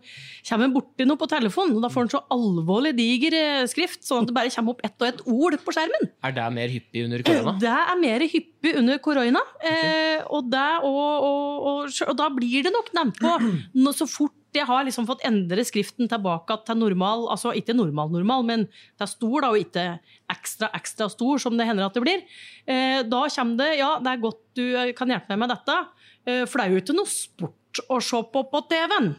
kommer 0.50 0.68
han 0.68 0.74
borti 0.76 1.08
noe 1.08 1.22
på 1.22 1.30
telefonen, 1.32 1.78
og 1.80 1.86
da 1.86 1.92
får 1.94 2.06
han 2.06 2.12
så 2.12 2.22
alvorlig 2.36 2.92
diger 2.98 3.38
eh, 3.40 3.64
skrift, 3.72 4.04
sånn 4.04 4.26
at 4.26 4.34
det 4.34 4.36
bare 4.36 4.52
kommer 4.58 4.76
opp 4.76 4.84
ett 4.84 4.98
og 5.00 5.08
ett 5.08 5.24
ord 5.32 5.56
på 5.64 5.76
skjermen. 5.78 6.12
Er 6.28 6.36
det 6.36 6.50
mer 6.58 6.76
hyppig 6.76 7.06
under 7.08 7.24
korona? 7.24 7.56
Det 7.68 7.72
er 7.72 8.02
mer 8.02 8.28
hyppig 8.28 8.74
under 8.82 9.00
korona, 9.04 9.46
eh, 9.64 10.20
og, 10.28 10.52
det, 10.52 10.68
og, 10.84 11.00
og, 11.30 11.70
og, 11.72 11.96
og 12.12 12.20
da 12.20 12.28
blir 12.36 12.68
det 12.68 12.76
nok 12.76 12.92
nevnt 13.00 13.24
på 13.24 13.96
så 13.98 14.06
fort 14.10 14.36
jeg 14.58 14.68
har 14.70 14.86
liksom 14.88 15.08
fått 15.10 15.24
endre 15.28 15.64
skriften 15.68 16.10
tilbake 16.10 16.60
til 16.68 16.80
normal, 16.80 17.28
altså 17.34 17.54
ikke 17.58 17.76
normal-normal, 17.78 18.46
men 18.48 18.66
til 19.00 19.12
stor, 19.12 19.38
da, 19.44 19.52
og 19.54 19.62
ikke 19.62 19.86
ekstra, 20.34 20.72
ekstra 20.78 21.10
stor, 21.14 21.42
som 21.42 21.58
det 21.60 21.68
hender 21.70 21.88
at 21.88 21.98
det 21.98 22.04
blir. 22.04 22.26
Eh, 22.66 23.04
da 23.08 23.24
kommer 23.34 23.62
det 23.62 23.72
Ja, 23.78 23.94
det 24.04 24.14
er 24.14 24.24
godt 24.24 24.42
du 24.58 24.66
eh, 24.66 24.94
kan 24.98 25.12
hjelpe 25.14 25.34
meg 25.34 25.46
med 25.46 25.54
dette, 25.54 25.78
eh, 26.26 26.44
for 26.46 26.60
det 26.60 26.66
er 26.66 26.76
jo 26.76 26.84
ikke 26.84 26.98
noe 26.98 27.12
sport 27.12 27.67
å 27.88 28.00
se 28.04 28.20
på 28.34 28.44
på 28.52 28.62
TV-en. 28.72 29.10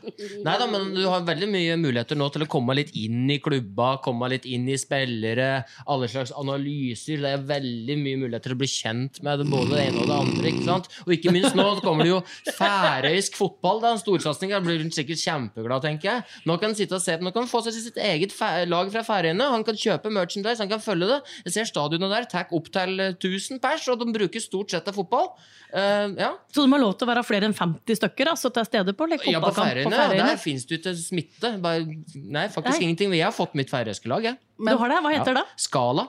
Nei 0.47 0.57
da, 0.61 0.67
men 0.71 0.93
du 0.97 1.03
har 1.07 1.27
veldig 1.27 1.49
mye 1.51 1.77
muligheter 1.81 2.19
nå 2.19 2.29
til 2.35 2.45
å 2.45 2.51
komme 2.51 2.77
litt 2.79 2.93
inn 2.99 3.29
i 3.31 3.39
klubba, 3.43 3.97
komme 4.05 4.31
litt 4.33 4.47
inn 4.49 4.69
i 4.71 4.79
spillere, 4.81 5.65
alle 5.87 6.09
slags 6.11 6.33
analyser. 6.39 7.23
Det 7.23 7.33
er 7.35 7.47
veldig 7.49 7.99
mye 8.01 8.21
muligheter 8.25 8.53
til 8.53 8.59
å 8.59 8.63
bli 8.63 8.71
kjent 8.71 9.21
med 9.27 9.45
både 9.49 9.75
det 9.75 9.85
ene 9.89 10.03
og 10.03 10.11
det 10.11 10.19
andre. 10.19 10.53
ikke 10.53 10.67
sant? 10.67 10.91
Og 11.07 11.15
ikke 11.17 11.35
minst 11.35 11.59
nå 11.59 11.67
kommer 11.85 12.07
det 12.07 12.15
jo 12.15 12.21
færøysk 12.59 13.39
fotball. 13.39 13.83
Det 13.83 13.91
er 13.91 13.97
en 13.99 14.03
storsatsing. 14.03 14.55
Da 14.55 14.63
blir 14.65 14.83
hun 14.83 14.95
sikkert 14.95 15.23
kjempeglad, 15.23 15.85
tenker 15.85 16.11
jeg. 16.11 16.27
Nå 16.49 16.59
kan 16.59 16.73
han 16.73 16.79
sitte 16.79 16.99
og 16.99 17.05
se, 17.05 17.19
nå 17.21 17.33
kan 17.35 17.45
han 17.45 17.51
få 17.51 17.63
seg 17.67 17.77
sitt 17.77 18.01
eget 18.03 18.35
lag 18.71 18.91
fra 18.95 19.05
Færøyene. 19.07 19.53
Han 19.55 19.67
kan 19.67 19.79
kjøpe 19.79 20.13
merchandise, 20.15 20.63
han 20.63 20.71
kan 20.71 20.83
følge 20.83 21.11
det. 21.13 21.21
Jeg 21.47 21.57
ser 21.57 21.71
stadionet 21.71 22.15
der, 22.15 22.29
tar 22.31 22.57
opp 22.57 22.71
til 22.75 22.99
eh, 23.03 23.15
1000 23.17 23.63
pers, 23.63 23.87
og 23.93 24.03
de 24.03 24.11
bruker 24.15 24.43
stort 24.43 24.75
sett 24.75 24.89
av 24.91 24.97
fotball. 24.99 25.33
Uh, 25.69 26.15
ja. 26.17 26.31
Så 26.49 26.63
det 26.63 26.71
må 26.71 26.79
ha 26.79 26.85
lov 26.87 26.95
til 26.97 27.05
å 27.05 27.11
være 27.11 27.23
flere 27.29 27.49
enn 27.49 27.57
50 27.57 27.99
stykker 27.99 28.31
altså, 28.33 28.48
til 28.55 28.65
stede 28.69 28.93
på 28.97 29.07
like, 29.11 29.25
Ja, 29.31 29.41
på 29.41 29.53
Færøyene. 29.57 29.91
på 29.91 30.17
ja, 30.17 30.27
Der 30.33 30.37
fins 30.41 30.65
det 30.67 30.79
ikke 30.81 30.95
smitte. 30.97 31.51
Bare, 31.63 31.85
nei, 32.15 32.47
faktisk 32.49 32.81
Nei. 32.81 32.89
ingenting. 32.89 33.13
Jeg 33.17 33.25
har 33.29 33.33
fått 33.37 33.55
mitt 33.59 33.71
færøyske 33.71 34.09
lag, 34.09 34.23
jeg. 34.25 34.37
Du 34.59 34.77
har 34.77 34.89
det? 34.95 35.01
Hva 35.05 35.13
heter 35.17 35.35
det? 35.41 35.45
Skala. 35.57 36.09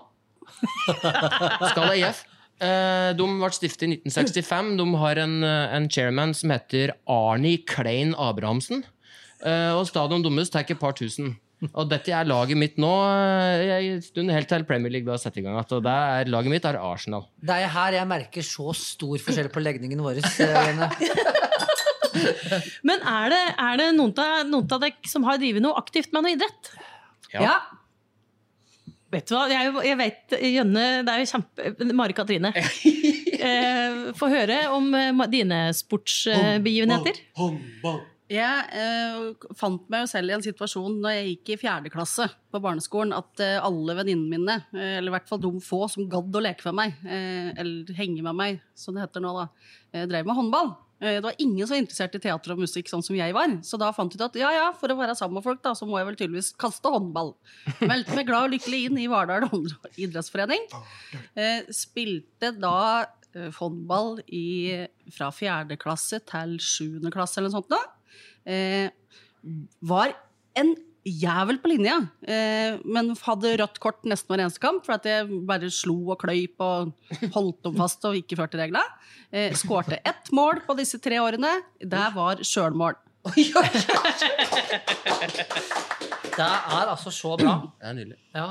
Skala 1.71 1.93
IF. 2.01 2.23
Eh, 2.59 3.11
De 3.15 3.23
ble 3.39 3.49
stiftet 3.55 3.87
i 3.87 3.91
1965. 4.01 4.73
De 4.79 4.87
har 4.99 5.15
en, 5.23 5.37
eh, 5.43 5.75
en 5.77 5.89
chairman 5.89 6.33
som 6.35 6.49
heter 6.51 6.91
Arnie 7.07 7.61
Klein 7.65 8.15
Abrahamsen. 8.17 8.83
Eh, 9.45 9.71
Og 9.77 9.85
stadion 9.87 10.21
deres 10.25 10.49
tar 10.51 10.65
et 10.67 10.79
par 10.79 10.91
tusen. 10.93 11.37
Og 11.75 11.89
dette 11.91 12.07
er 12.15 12.23
laget 12.23 12.55
mitt 12.55 12.77
nå, 12.79 12.87
eh, 12.87 13.91
en 13.91 14.01
stund 14.01 14.31
helt 14.31 14.47
til 14.47 14.63
Premier 14.63 14.89
League 14.91 15.05
da 15.07 15.17
setter 15.19 15.41
i 15.41 15.43
gang. 15.43 15.57
igjen. 15.57 15.75
Og 15.75 15.83
det 15.83 15.91
er, 15.91 16.25
laget 16.31 16.49
mitt 16.53 16.63
er 16.65 16.77
Arsenal. 16.79 17.25
Det 17.43 17.49
er 17.51 17.67
her 17.67 17.91
jeg 17.97 18.07
merker 18.07 18.41
så 18.47 18.73
stor 18.75 19.17
forskjell 19.19 19.49
på 19.51 19.59
legningen 19.63 19.99
vår. 19.99 20.21
Men 22.87 23.03
er 23.07 23.33
det, 23.33 23.41
er 23.57 23.81
det 23.81 23.89
noen 23.97 24.13
av 24.73 24.81
dere 24.83 25.11
som 25.11 25.25
har 25.27 25.39
drevet 25.41 25.63
noe 25.63 25.77
aktivt 25.79 26.13
med 26.15 26.25
noe 26.25 26.35
idrett? 26.37 26.71
Ja. 27.33 27.43
Ja. 27.45 27.57
Vet 29.09 29.25
du 29.25 29.33
hva, 29.33 29.47
jeg, 29.49 29.71
jeg 29.87 29.97
vet, 29.97 30.35
Jønne, 30.53 30.83
det 31.05 31.13
er 31.13 31.23
jo 31.23 31.29
kjempe... 31.31 31.93
Mari 31.97 32.17
Katrine. 32.17 32.53
Eh, 33.39 34.09
Få 34.19 34.27
høre 34.27 34.57
om 34.75 34.89
eh, 34.99 35.21
dine 35.31 35.69
sportsbegivenheter. 35.71 37.21
Håndball, 37.39 38.01
Jeg 38.27 38.65
eh, 38.75 39.45
fant 39.55 39.85
meg 39.87 40.03
jo 40.03 40.09
selv 40.11 40.33
i 40.33 40.35
en 40.35 40.43
situasjon 40.43 40.97
når 40.99 41.13
jeg 41.15 41.29
gikk 41.29 41.51
i 41.53 41.57
fjerde 41.61 41.93
klasse 41.93 42.27
på 42.51 42.59
barneskolen, 42.59 43.15
at 43.15 43.39
eh, 43.45 43.55
alle 43.63 43.95
venninnene 43.95 44.35
mine, 44.35 44.57
eh, 44.75 44.97
eller 44.97 45.13
i 45.13 45.15
hvert 45.15 45.31
fall 45.31 45.39
de 45.45 45.53
få 45.63 45.85
som 45.87 46.09
gadd 46.11 46.35
å 46.35 46.43
leke 46.43 46.67
med 46.67 46.77
meg, 46.81 46.99
eh, 47.07 47.47
eller 47.63 47.95
henge 47.95 48.25
med 48.27 48.37
meg, 48.41 48.59
som 48.75 48.99
det 48.99 49.05
heter 49.07 49.23
nå, 49.23 49.31
da, 49.39 49.47
eh, 49.95 50.03
drev 50.11 50.27
med 50.27 50.35
håndball. 50.41 50.73
Eh, 50.99 51.17
det 51.17 51.23
var 51.23 51.37
ingen 51.37 51.67
som 51.67 51.75
var 51.75 51.81
interessert 51.83 52.17
i 52.17 52.21
teater 52.23 52.53
og 52.53 52.63
musikk 52.63 52.89
sånn 52.91 53.03
som 53.05 53.17
jeg 53.17 53.35
var. 53.35 53.53
Så 53.65 53.79
da 53.81 53.91
fant 53.95 54.13
jeg 54.13 54.19
ut 54.19 54.25
at 54.27 54.39
ja, 54.39 54.51
ja, 54.55 54.65
for 54.77 54.91
å 54.91 54.97
være 54.99 55.15
sammen 55.17 55.39
med 55.39 55.45
folk, 55.45 55.61
da, 55.65 55.73
så 55.77 55.87
må 55.89 55.99
jeg 55.99 56.09
vel 56.09 56.19
tydeligvis 56.19 56.51
kaste 56.59 56.91
håndball. 56.91 57.33
Meldte 57.83 58.17
meg 58.17 58.27
glad 58.29 58.49
og 58.49 58.55
lykkelig 58.55 58.81
inn 58.89 58.99
i 59.01 59.07
Vardal 59.11 59.47
idrettsforening. 59.95 60.67
Eh, 61.39 61.69
spilte 61.75 62.51
da 62.57 62.75
eh, 63.33 63.49
håndball 63.59 64.19
i, 64.27 64.47
fra 65.15 65.31
fjerde 65.35 65.79
klasse 65.79 66.21
til 66.29 66.57
sjuende 66.63 67.13
klasse 67.13 67.39
eller 67.39 67.53
noe 67.53 67.59
sånt. 67.61 67.71
Da. 67.71 67.83
Var 69.89 70.15
en 70.59 70.75
jævel 71.07 71.59
på 71.61 71.71
linja, 71.71 71.95
eh, 72.27 72.79
men 72.85 73.13
hadde 73.23 73.55
rødt 73.61 73.79
kort 73.81 74.03
nesten 74.07 74.33
hver 74.33 74.43
eneste 74.43 74.61
kamp, 74.63 74.83
for 74.85 74.97
at 74.97 75.07
jeg 75.07 75.27
bare 75.47 75.69
slo 75.73 75.97
og 76.13 76.19
kløyp 76.21 76.59
og 76.65 76.93
holdt 77.35 77.61
dem 77.65 77.77
fast 77.79 78.05
og 78.09 78.17
ikke 78.19 78.37
førte 78.39 78.59
reglene. 78.59 78.83
Eh, 79.31 79.55
skårte 79.57 80.01
ett 80.03 80.31
mål 80.35 80.63
på 80.67 80.75
disse 80.79 80.99
tre 81.01 81.21
årene. 81.23 81.55
Det 81.79 82.07
var 82.15 82.43
sjølmål. 82.45 82.99
Det 86.39 86.47
er 86.47 86.87
altså 86.87 87.11
så 87.11 87.35
bra. 87.39 87.59
Det 87.79 87.89
er 87.89 87.95
nydelig. 87.97 88.19
Ja. 88.35 88.49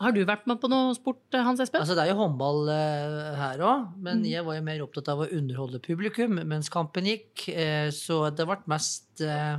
Har 0.00 0.12
du 0.12 0.22
vært 0.28 0.46
med 0.48 0.58
på 0.60 0.68
noe 0.70 0.94
sport, 0.96 1.22
eh, 1.34 1.44
Hans 1.44 1.60
Espen? 1.62 1.82
Altså, 1.82 1.94
det 1.96 2.04
er 2.04 2.12
jo 2.12 2.18
håndball 2.20 2.68
uh, 2.68 3.36
her 3.38 3.62
òg, 3.64 3.86
men 4.02 4.24
jeg 4.28 4.44
var 4.46 4.58
jo 4.58 4.64
mer 4.66 4.82
opptatt 4.84 5.08
av 5.12 5.22
å 5.24 5.28
underholde 5.38 5.80
publikum 5.84 6.40
mens 6.48 6.70
kampen 6.72 7.08
gikk. 7.08 7.46
uh, 7.52 7.88
så 7.94 8.26
det 8.34 8.48
ble 8.48 8.58
mest 8.72 9.24
eh, 9.24 9.56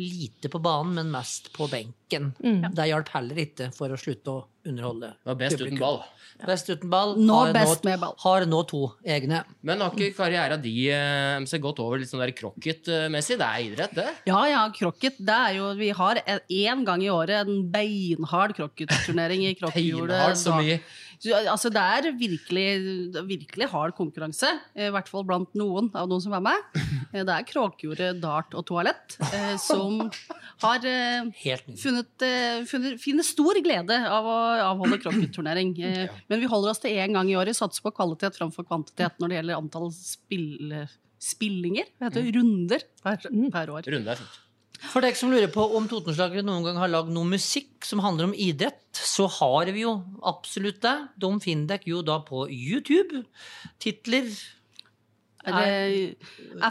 lite 0.00 0.48
på 0.52 0.60
banen, 0.62 0.94
men 0.96 1.12
mest 1.12 1.52
på 1.52 1.68
benken. 1.70 2.32
Det 2.40 2.88
hjalp 2.90 3.12
heller 3.14 3.44
ikke 3.44 3.70
for 3.76 3.92
å 3.92 3.98
slutte 4.00 4.32
å 4.32 4.40
underholde 4.66 5.14
Det 5.16 5.30
var 5.30 5.38
best 5.40 5.60
uten 5.60 5.78
ball. 5.78 6.00
ball. 6.00 6.46
Best 6.46 6.70
uten 6.70 6.90
ball. 6.92 7.14
Nå 7.20 7.36
har 7.36 7.52
best 7.52 7.84
med 7.84 8.00
ball. 8.00 8.14
Har 8.22 8.46
nå 8.48 8.60
to 8.68 8.82
egne. 9.04 9.42
Men 9.66 9.82
har 9.84 9.92
ikke 9.96 10.16
karriera 10.16 10.56
di 10.60 10.74
eh, 10.92 11.58
gått 11.60 11.82
over 11.82 12.00
litt 12.00 12.10
sånn 12.10 12.22
der 12.22 12.32
krokket-messig? 12.36 13.38
Det 13.40 13.48
er 13.48 13.66
idrett, 13.66 13.94
det. 13.96 14.08
Ja, 14.30 14.40
ja, 14.48 14.62
krokket. 14.76 15.20
Det 15.20 15.36
er 15.36 15.58
jo, 15.58 15.70
vi 15.80 15.90
har 15.96 16.22
én 16.24 16.84
gang 16.88 17.04
i 17.04 17.12
året 17.12 17.44
en 17.44 17.68
beinhard 17.72 18.56
krokketturnering 18.56 19.46
i 19.48 19.54
krokkhjulet. 19.60 20.36
Så 20.40 20.56
mye. 20.56 20.80
Så, 21.20 21.34
Altså, 21.52 21.68
det 21.68 21.80
er 21.84 22.06
virkelig, 22.16 22.66
virkelig 23.28 23.66
hard 23.68 23.92
konkurranse, 23.98 24.48
i 24.72 24.86
hvert 24.94 25.08
fall 25.10 25.26
blant 25.28 25.52
noen 25.58 25.90
av 25.92 26.08
noen 26.08 26.22
som 26.24 26.32
er 26.38 26.44
med. 26.50 26.70
Eh, 27.10 27.24
Det 27.26 27.34
er 27.34 27.42
kråkjordet, 27.48 28.20
dart 28.22 28.52
og 28.54 28.62
toalett 28.68 29.16
eh, 29.34 29.56
som 29.58 29.96
har 30.62 30.84
eh, 30.86 31.26
funnet, 31.82 32.22
eh, 32.22 32.60
funnet, 32.70 33.00
finner 33.02 33.26
stor 33.26 33.58
glede 33.64 33.96
av 34.06 34.28
å 34.30 34.36
avholde 34.68 35.00
krokketturnering. 35.02 35.72
Eh, 35.82 36.20
Men 36.30 36.38
vi 36.38 36.46
holder 36.46 36.70
oss 36.70 36.78
til 36.84 36.94
én 36.94 37.16
gang 37.18 37.26
i 37.26 37.34
året, 37.34 37.58
satser 37.58 37.82
på 37.82 37.90
kvalitet 37.96 38.38
framfor 38.38 38.62
kvantitet 38.68 39.18
når 39.18 39.32
det 39.34 39.40
gjelder 39.40 39.58
antall 39.58 39.90
spill, 39.96 40.86
spillinger, 41.18 41.90
det 41.98 42.06
heter 42.12 42.22
det, 42.30 42.36
runder 42.38 42.86
per, 43.02 43.26
per 43.58 43.74
år. 43.74 43.90
Runde 43.90 44.14
er 44.14 44.22
fint. 44.22 44.38
For 44.88 45.04
deg 45.04 45.16
som 45.18 45.28
lurer 45.32 45.50
på 45.52 45.60
om 45.76 45.84
Totenslagere 45.90 46.42
noen 46.46 46.64
gang 46.64 46.78
har 46.80 46.88
lagd 46.88 47.10
noe 47.12 47.28
musikk 47.28 47.84
som 47.84 48.00
handler 48.00 48.30
om 48.30 48.32
idrett, 48.34 48.80
så 48.96 49.26
har 49.40 49.68
vi 49.74 49.82
jo 49.84 49.98
absolutt 50.26 50.80
det. 50.82 50.94
De 51.20 51.30
finner 51.44 51.68
dere 51.74 51.92
jo 51.92 52.00
da 52.06 52.16
på 52.24 52.46
YouTube. 52.48 53.24
Titler 53.82 54.30
Er 55.44 55.54
det 55.56 56.16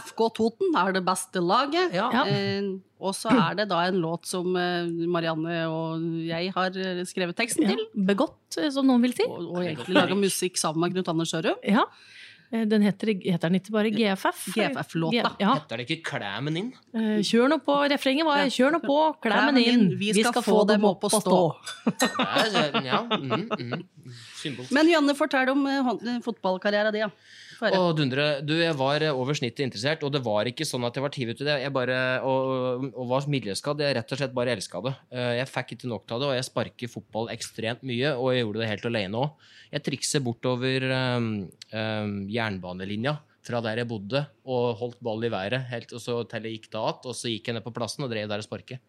FK 0.10 0.26
Toten 0.38 0.76
er 0.78 0.92
det 0.98 1.04
beste 1.06 1.42
laget. 1.42 1.94
Ja. 1.94 2.10
Ja. 2.14 2.26
Eh, 2.30 2.68
og 3.00 3.16
så 3.16 3.32
er 3.32 3.56
det 3.62 3.70
da 3.72 3.80
en 3.88 4.02
låt 4.04 4.28
som 4.30 4.52
eh, 4.60 4.90
Marianne 5.10 5.62
og 5.72 6.04
jeg 6.28 6.52
har 6.54 6.76
skrevet 7.08 7.38
teksten 7.40 7.64
Ja, 7.66 7.74
til. 7.78 7.86
begått, 8.10 8.58
eh, 8.60 8.70
som 8.74 8.86
noen 8.90 9.06
vil 9.06 9.16
si. 9.18 9.26
Og, 9.30 9.54
og 9.54 9.64
egentlig 9.64 9.96
laga 9.96 10.18
musikk 10.20 10.58
sammen 10.62 10.84
med 10.86 10.98
Knut 10.98 11.10
Anders 11.14 11.32
Sørum. 11.34 11.62
Ja. 11.66 11.86
Eh, 12.52 12.66
Den 12.66 12.82
heter, 12.82 13.12
heter 13.22 13.50
den 13.50 13.60
ikke 13.60 13.72
bare 13.76 13.92
GFF? 13.94 14.48
GFF-låta. 14.56 15.36
Ja. 15.40 15.54
Heter 15.60 15.78
det 15.78 15.86
ikke 15.90 16.02
Klæmen 16.10 16.58
inn? 16.58 16.70
Eh, 16.94 17.20
Kjør 17.26 17.52
nå 17.54 17.60
på. 17.66 17.76
Refrenget 17.92 18.26
var 18.26 18.40
Ja. 18.44 18.48
'Kjør 18.50 18.72
nå 18.78 18.80
på, 18.86 18.98
klæmen 19.22 19.58
inn'. 19.62 19.98
Vi 20.00 20.14
skal 20.24 20.42
få 20.42 20.66
dem 20.68 20.86
opp 20.86 21.04
og 21.04 21.12
stå. 21.12 21.38
Er, 22.20 22.82
ja, 22.86 23.04
mm, 23.06 23.50
mm. 23.60 23.86
Men 24.72 24.88
Janne, 24.90 25.14
fortell 25.16 25.50
om 25.54 25.68
eh, 25.68 26.20
fotballkarrieren 26.26 26.92
din. 26.94 27.06
Ja. 27.06 27.10
Få 27.60 27.68
høre. 27.68 27.80
Å, 27.84 27.92
dundre. 27.96 28.26
Du, 28.48 28.54
jeg 28.56 28.76
var 28.80 29.04
eh, 29.04 29.16
over 29.16 29.36
snittet 29.36 29.66
interessert, 29.66 30.04
og 30.08 30.14
det 30.16 30.22
var 30.24 30.48
ikke 30.48 30.68
sånn 30.68 30.86
at 30.88 30.96
jeg 30.96 31.04
var 31.04 31.12
tivet 31.12 31.40
til 31.40 31.50
det. 31.50 31.58
Jeg 31.66 31.74
bare, 31.76 31.98
og, 32.24 32.86
og 32.94 33.10
var 33.10 33.28
middelskadd. 33.32 33.84
Jeg 33.84 33.98
rett 33.98 34.14
og 34.16 34.22
slett 34.22 34.36
bare 34.38 34.54
elska 34.56 34.82
det. 34.86 34.94
Eh, 35.12 35.32
Jeg 35.42 35.50
fikk 35.52 35.74
ikke 35.76 35.90
nok 35.92 36.14
av 36.16 36.22
det, 36.24 36.30
og 36.30 36.38
jeg 36.38 36.48
sparker 36.48 36.94
fotball 36.94 37.32
ekstremt 37.34 37.84
mye, 37.88 38.14
og 38.16 38.32
jeg 38.32 38.46
gjorde 38.46 38.64
det 38.64 38.70
helt 38.72 38.88
alene 38.92 39.26
òg. 39.26 39.50
Jeg 39.74 39.86
trikser 39.86 40.24
bortover 40.26 40.86
um, 40.88 41.28
um, 41.76 42.16
jernbanelinja 42.32 43.20
fra 43.46 43.60
der 43.66 43.82
jeg 43.84 43.90
bodde, 43.90 44.24
og 44.48 44.80
holdt 44.80 45.04
ball 45.04 45.24
i 45.26 45.32
været, 45.34 45.68
helt, 45.72 45.92
og 45.96 46.02
så 46.04 46.22
til 46.30 46.48
jeg 46.48 46.60
gikk 46.60 46.72
da 46.74 46.88
att, 46.90 47.06
og 47.06 47.16
så 47.18 47.32
gikk 47.32 47.50
jeg 47.50 47.58
ned 47.58 47.66
på 47.66 47.74
plassen 47.76 48.06
og 48.06 48.12
drev 48.12 48.30
der 48.30 48.42
og 48.42 48.48
sparket. 48.48 48.80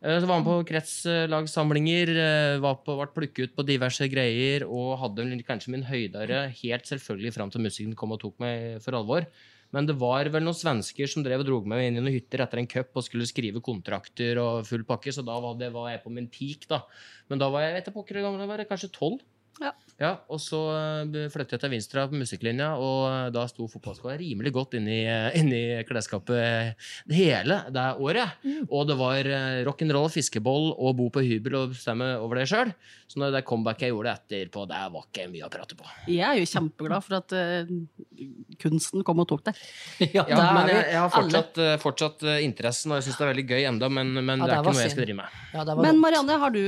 Eh, 0.00 0.18
Så 0.20 0.26
var 0.26 0.40
han 0.40 0.46
på 0.46 0.56
kretslagssamlinger, 0.64 2.08
eh, 2.08 2.58
var 2.58 2.80
på, 2.80 2.96
ble 2.96 3.08
plukket 3.12 3.50
ut 3.50 3.56
på 3.56 3.66
diverse 3.68 4.08
greier 4.08 4.64
og 4.64 4.98
hadde 5.02 5.42
kanskje 5.44 5.72
min 5.74 5.84
høydere 5.84 6.48
helt 6.62 6.88
selvfølgelig 6.88 7.34
fram 7.36 7.50
til 7.52 7.60
musikken 7.60 7.96
kom 7.96 8.12
og 8.12 8.20
tok 8.20 8.38
meg 8.40 8.80
for 8.80 8.96
alvor. 8.96 9.26
Men 9.72 9.86
det 9.86 9.98
var 10.00 10.26
vel 10.32 10.42
noen 10.42 10.56
svensker 10.56 11.06
som 11.06 11.22
drev 11.22 11.44
og 11.44 11.46
dro 11.46 11.60
meg 11.68 11.84
inn 11.86 11.98
i 11.98 12.00
noen 12.00 12.16
hytter 12.16 12.42
etter 12.42 12.58
en 12.58 12.66
cup 12.66 12.96
og 12.96 13.04
skulle 13.06 13.28
skrive 13.28 13.60
kontrakter 13.62 14.40
og 14.42 14.64
full 14.66 14.82
pakke, 14.88 15.12
så 15.14 15.22
da 15.22 15.36
var, 15.38 15.54
det, 15.60 15.70
var 15.70 15.92
jeg 15.92 16.02
på 16.02 16.10
min 16.10 16.26
peak, 16.32 16.66
da. 16.66 16.80
Men 17.28 17.38
da 17.38 17.50
var 17.52 17.68
jeg 17.68 17.76
vet 17.76 17.92
pokker 17.94 18.18
hvor 18.18 18.30
gammel 18.30 18.48
var, 18.50 18.58
jeg, 18.64 18.70
kanskje 18.72 18.90
tolv. 18.96 19.20
Ja. 19.60 19.74
Ja, 20.00 20.14
og 20.32 20.38
så 20.40 20.58
eh, 20.72 21.26
flyttet 21.28 21.58
jeg 21.58 21.60
til 21.60 21.72
Vinstra 21.74 22.06
på 22.08 22.16
musikklinja, 22.16 22.70
og 22.80 23.02
eh, 23.10 23.26
da 23.34 23.42
sto 23.50 23.66
fotballskoa 23.68 24.14
rimelig 24.16 24.54
godt 24.56 24.78
inni, 24.78 25.02
eh, 25.04 25.26
inni 25.36 25.60
klesskapet 25.84 26.78
det 27.10 27.18
hele 27.18 27.58
det 27.68 27.84
året. 28.00 28.40
Og 28.70 28.86
det 28.88 28.96
var 28.96 29.28
rock'n'roll, 29.68 30.08
fiskeboll 30.14 30.70
og 30.72 30.96
bo 30.96 31.10
på 31.12 31.20
hybel 31.26 31.58
og 31.58 31.74
bestemme 31.74 32.14
over 32.16 32.40
det 32.40 32.48
sjøl. 32.48 32.72
Så 33.10 33.20
når 33.20 33.34
det 33.34 33.42
comebacket 33.44 33.88
jeg 33.88 33.92
gjorde 33.92 34.14
etterpå, 34.14 34.64
det 34.70 34.80
var 34.94 35.04
ikke 35.04 35.26
mye 35.32 35.44
å 35.44 35.50
prate 35.52 35.76
på. 35.76 35.88
Jeg 36.08 36.24
er 36.30 36.38
jo 36.38 36.48
kjempeglad 36.48 37.04
for 37.04 37.16
at 37.18 37.34
uh, 37.34 37.72
kunsten 38.62 39.02
kom 39.04 39.20
og 39.20 39.28
tok 39.32 39.44
deg. 39.50 39.60
Ja, 40.16 40.24
Ja, 40.30 40.38
men 40.54 40.70
jeg, 40.70 40.84
jeg 40.94 41.00
har 41.00 41.10
fortsatt, 41.12 41.60
fortsatt 41.82 42.24
uh, 42.24 42.36
interessen, 42.44 42.94
og 42.94 43.00
jeg 43.00 43.08
syns 43.08 43.18
det 43.18 43.26
er 43.26 43.32
veldig 43.34 43.46
gøy 43.50 43.66
enda, 43.68 43.90
men, 43.92 44.14
men 44.16 44.46
Ja, 44.46 44.46
det 44.46 44.54
er 44.54 44.62
ikke 44.62 44.76
noe 44.78 44.86
jeg 44.86 44.94
skal 44.94 45.08
drive 45.08 45.18
med. 45.20 45.38
Ja, 45.52 45.66
Men. 45.74 46.00
Marianne, 46.00 46.38
har 46.40 46.54
du 46.54 46.62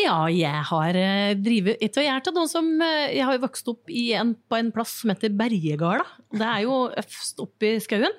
Ja, 0.00 0.16
jeg 0.32 0.64
har 0.72 1.00
uh, 1.04 1.44
du, 2.00 2.04
Jeg 2.06 2.14
er 2.14 2.24
til 2.24 2.36
noen 2.36 2.50
som 2.50 2.68
eh, 2.84 3.12
Jeg 3.14 3.26
har 3.28 3.36
jo 3.36 3.42
vokst 3.44 3.70
opp 3.72 3.92
i 3.92 4.10
en, 4.18 4.32
på 4.48 4.58
en 4.58 4.72
plass 4.74 4.96
som 5.02 5.12
heter 5.12 5.32
Bergegarda. 5.36 6.06
Det 6.32 6.46
er 6.46 6.64
jo 6.64 6.80
øverst 6.88 7.42
oppe 7.44 7.74
i 7.74 7.80
skauen. 7.84 8.16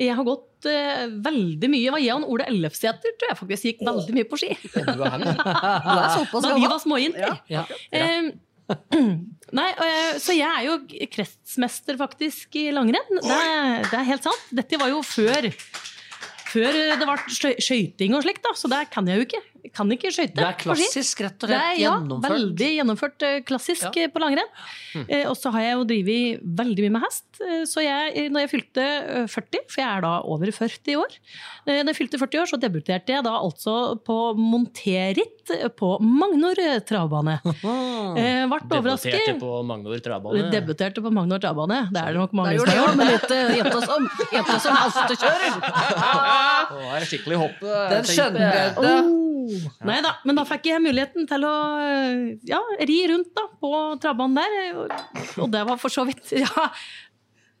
Jeg 0.00 0.14
har 0.18 0.26
gått 0.26 0.68
uh, 0.68 1.04
veldig 1.24 1.70
mye. 1.72 1.84
Det 1.88 1.92
var 1.94 2.02
jeg 2.04 2.16
og 2.16 2.30
Ole 2.36 2.46
Ellefsæter 2.50 3.16
tror 3.18 3.32
jeg 3.32 3.40
faktisk 3.40 3.68
gikk 3.70 3.84
veldig 3.88 4.16
mye 4.18 4.28
på 4.30 4.40
ski. 4.40 4.50
Er 4.78 4.88
ja. 5.02 5.12
Du 5.18 5.92
er 6.00 6.42
Da 6.46 6.56
vi 6.56 6.66
var 6.70 6.80
småjenter. 6.82 7.38
Ja. 7.52 7.64
Eh, 7.90 8.32
Nei, 9.58 9.68
eh, 9.84 10.12
så 10.22 10.32
jeg 10.36 10.48
er 10.48 10.68
jo 10.70 11.06
kretsmester 11.12 11.98
faktisk 12.00 12.56
i 12.60 12.68
langrenn. 12.74 13.18
Det, 13.18 13.38
er- 13.38 13.88
det 13.90 13.98
er 13.98 14.06
helt 14.14 14.28
sant. 14.28 14.52
Dette 14.54 14.80
var 14.80 14.92
jo 14.92 15.02
før 15.04 15.50
før 16.52 16.76
det 17.00 17.06
var 17.08 17.22
skøyting 17.32 18.12
og 18.16 18.24
slikt, 18.26 18.42
da, 18.44 18.52
så 18.58 18.68
det 18.68 18.82
kan 18.92 19.06
jeg 19.08 19.20
jo 19.20 19.26
ikke. 19.28 19.40
Kan 19.70 19.90
ikke 19.94 20.10
skøyte. 20.10 20.34
Det 20.34 20.42
er 20.44 20.56
klassisk, 20.58 21.20
rett 21.22 21.44
og 21.44 21.48
slett. 21.48 21.60
er, 21.62 21.76
ja, 21.78 21.92
gjennomført. 21.94 22.32
veldig 22.34 22.70
gjennomført 22.76 23.22
eh, 23.28 23.36
klassisk 23.46 23.94
Ja. 23.94 24.02
eh, 24.02 24.08
på 24.10 24.18
langrenn. 24.22 24.48
Eh, 25.06 25.22
og 25.30 25.36
så 25.38 25.52
har 25.54 25.62
jeg 25.62 25.76
jo 25.78 25.84
drevet 25.88 26.40
veldig 26.42 26.82
mye 26.82 26.94
med 26.96 27.02
hest. 27.06 27.24
Eh, 27.40 27.62
så 27.70 27.80
jeg, 27.84 28.26
når 28.34 28.40
jeg 28.44 28.50
fylte 28.50 28.82
eh, 28.82 29.26
40, 29.30 29.62
for 29.70 29.80
jeg 29.84 29.88
er 29.96 30.02
da 30.02 30.12
over 30.26 30.50
40 30.50 30.96
år, 30.98 31.14
eh, 31.66 31.78
når 31.84 31.92
jeg 31.94 31.98
fylte 32.00 32.18
40 32.20 32.42
år, 32.42 32.50
så 32.50 32.58
debuterte 32.60 33.14
jeg 33.14 33.22
da 33.24 33.36
altså 33.38 33.76
på 34.04 34.18
monterritt 34.36 35.54
på 35.78 35.92
Magnor 36.02 36.58
travbane. 36.86 37.38
Eh, 38.12 38.44
Vart 38.50 38.66
Debuterte 38.68 39.38
på 39.40 39.62
Magnor 39.64 39.96
travbane. 40.04 40.50
Debuterte 40.52 41.00
på 41.00 41.10
Magnor 41.14 41.38
travbane. 41.40 41.88
Det 41.94 42.02
er 42.02 42.12
det 42.12 42.20
nok 42.20 42.32
mange 42.36 42.58
som 42.58 42.66
det 42.66 42.74
har 42.74 42.82
gjort. 42.82 42.96
men 42.98 43.08
litt 43.08 43.32
jente 43.56 43.80
som, 43.86 44.08
jente 44.34 44.58
som 44.60 44.76
hestekjører. 44.82 45.58
Det 46.72 46.92
er 46.98 47.06
skikkelig 47.08 47.40
hopp. 47.46 47.62
Den 47.62 48.08
skjønner 48.10 48.48
jeg. 48.58 49.21
Oh. 49.42 49.86
Nei 49.88 50.00
da, 50.04 50.14
men 50.24 50.38
da 50.38 50.44
fikk 50.48 50.68
jeg 50.70 50.82
muligheten 50.84 51.26
til 51.30 51.46
å 51.48 51.54
ja, 52.46 52.60
ri 52.86 52.98
rundt 53.10 53.32
da, 53.34 53.48
på 53.62 53.72
trabbanen 54.02 54.38
der. 54.38 54.76
og- 54.78 55.40
Og 55.46 55.50
det 55.50 55.64
var 55.66 55.76
for 55.82 55.90
så 55.90 56.06
vidt 56.06 56.30
ja, 56.44 56.68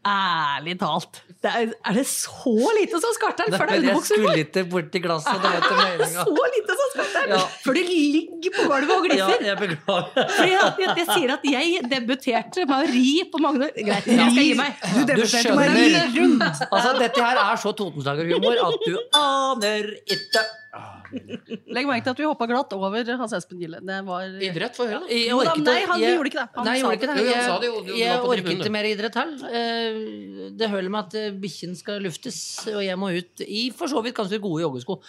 Ærlig 0.02 0.72
talt. 0.80 1.20
Det 1.44 1.50
er, 1.54 1.68
er 1.86 1.94
det 1.94 2.02
så 2.10 2.50
lite 2.74 2.98
som 2.98 3.12
skal 3.14 3.36
til 3.38 3.52
før 3.54 3.68
det 3.70 3.74
er 3.76 3.76
jeg 3.76 3.82
underbuksehumor? 3.84 4.32
skulle 4.32 4.42
ikke 4.42 4.62
borti 4.72 5.00
glasset. 5.04 5.44
Det 5.44 5.76
meninga. 5.78 6.24
Så 6.26 6.46
lite 6.56 6.74
som 6.80 6.88
skal 6.90 7.06
til 7.12 7.30
Ja. 7.30 7.38
før 7.62 7.76
det 7.78 7.84
ligger 7.86 8.50
på 8.56 8.64
gulvet 8.66 8.90
og 8.96 9.06
Ja, 9.14 9.28
jeg 9.46 9.60
beklager. 9.60 10.26
Fordi 10.34 10.48
jeg, 10.50 10.72
jeg, 10.82 10.96
jeg 10.98 11.06
sier 11.12 11.34
at 11.36 11.46
jeg 11.52 11.84
debuterte 11.92 12.66
med 12.66 12.74
å 12.82 12.90
ri 12.90 13.12
på 13.30 13.42
Magne 13.44 13.68
Greit, 13.78 14.10
jeg 14.10 14.34
skal 14.34 14.48
gi 14.48 14.56
meg. 14.58 14.82
Du 15.06 15.22
skjønner. 15.22 16.66
Altså, 16.66 16.96
dette 16.98 17.22
her 17.28 17.38
er 17.44 17.62
så 17.62 17.70
Totenslagerhumor 17.78 18.58
at 18.58 18.82
du 18.82 18.98
aner 19.22 19.92
ikke. 20.02 20.42
Legg 20.72 21.84
merke 21.88 22.04
til 22.06 22.12
at 22.14 22.20
vi 22.22 22.24
hoppa 22.28 22.46
glatt 22.48 22.72
over 22.76 23.04
Hans 23.20 23.34
Espen 23.36 23.60
Gille. 23.60 23.80
Det 23.84 23.98
var 24.06 24.24
Idrett, 24.40 24.76
få 24.78 24.86
høre. 24.88 25.04
Jeg 25.12 25.34
orket 25.36 25.64
nei, 25.66 25.78
han 25.84 26.00
Jeg- 26.00 26.16
gjorde 26.16 26.30
ikke 26.32 26.40
det. 26.40 26.48
Han 26.56 26.64
nei, 26.64 26.74
jeg 26.74 26.82
sa 26.82 26.86
gjorde 26.88 26.96
ikke 26.96 27.08
det. 27.10 27.16
det. 27.16 27.22
Jo, 27.22 27.32
han 27.32 27.36
Jeg, 27.36 27.44
sa 27.50 27.58
det 27.58 27.68
jo. 27.68 27.76
Du- 27.82 27.92
du 27.92 27.98
jeg 27.98 28.12
var 28.16 28.24
på 28.24 28.32
orket 28.32 28.52
ikke 28.56 28.72
mer 28.72 28.84
idrett 28.88 29.14
heller. 29.14 29.38
Eh, 29.52 30.50
Det 30.56 30.70
holder 30.70 30.90
med 30.90 31.04
at 31.04 31.14
eh, 31.14 31.30
bikkjen 31.32 31.76
skal 31.76 32.00
luftes, 32.00 32.38
og 32.72 32.82
jeg 32.84 32.96
må 32.96 33.12
ut 33.16 33.40
i 33.46 33.70
for 33.70 33.86
så 33.86 34.02
vidt 34.02 34.14
ganske 34.16 34.40
gode 34.40 34.62
joggesko. 34.62 35.00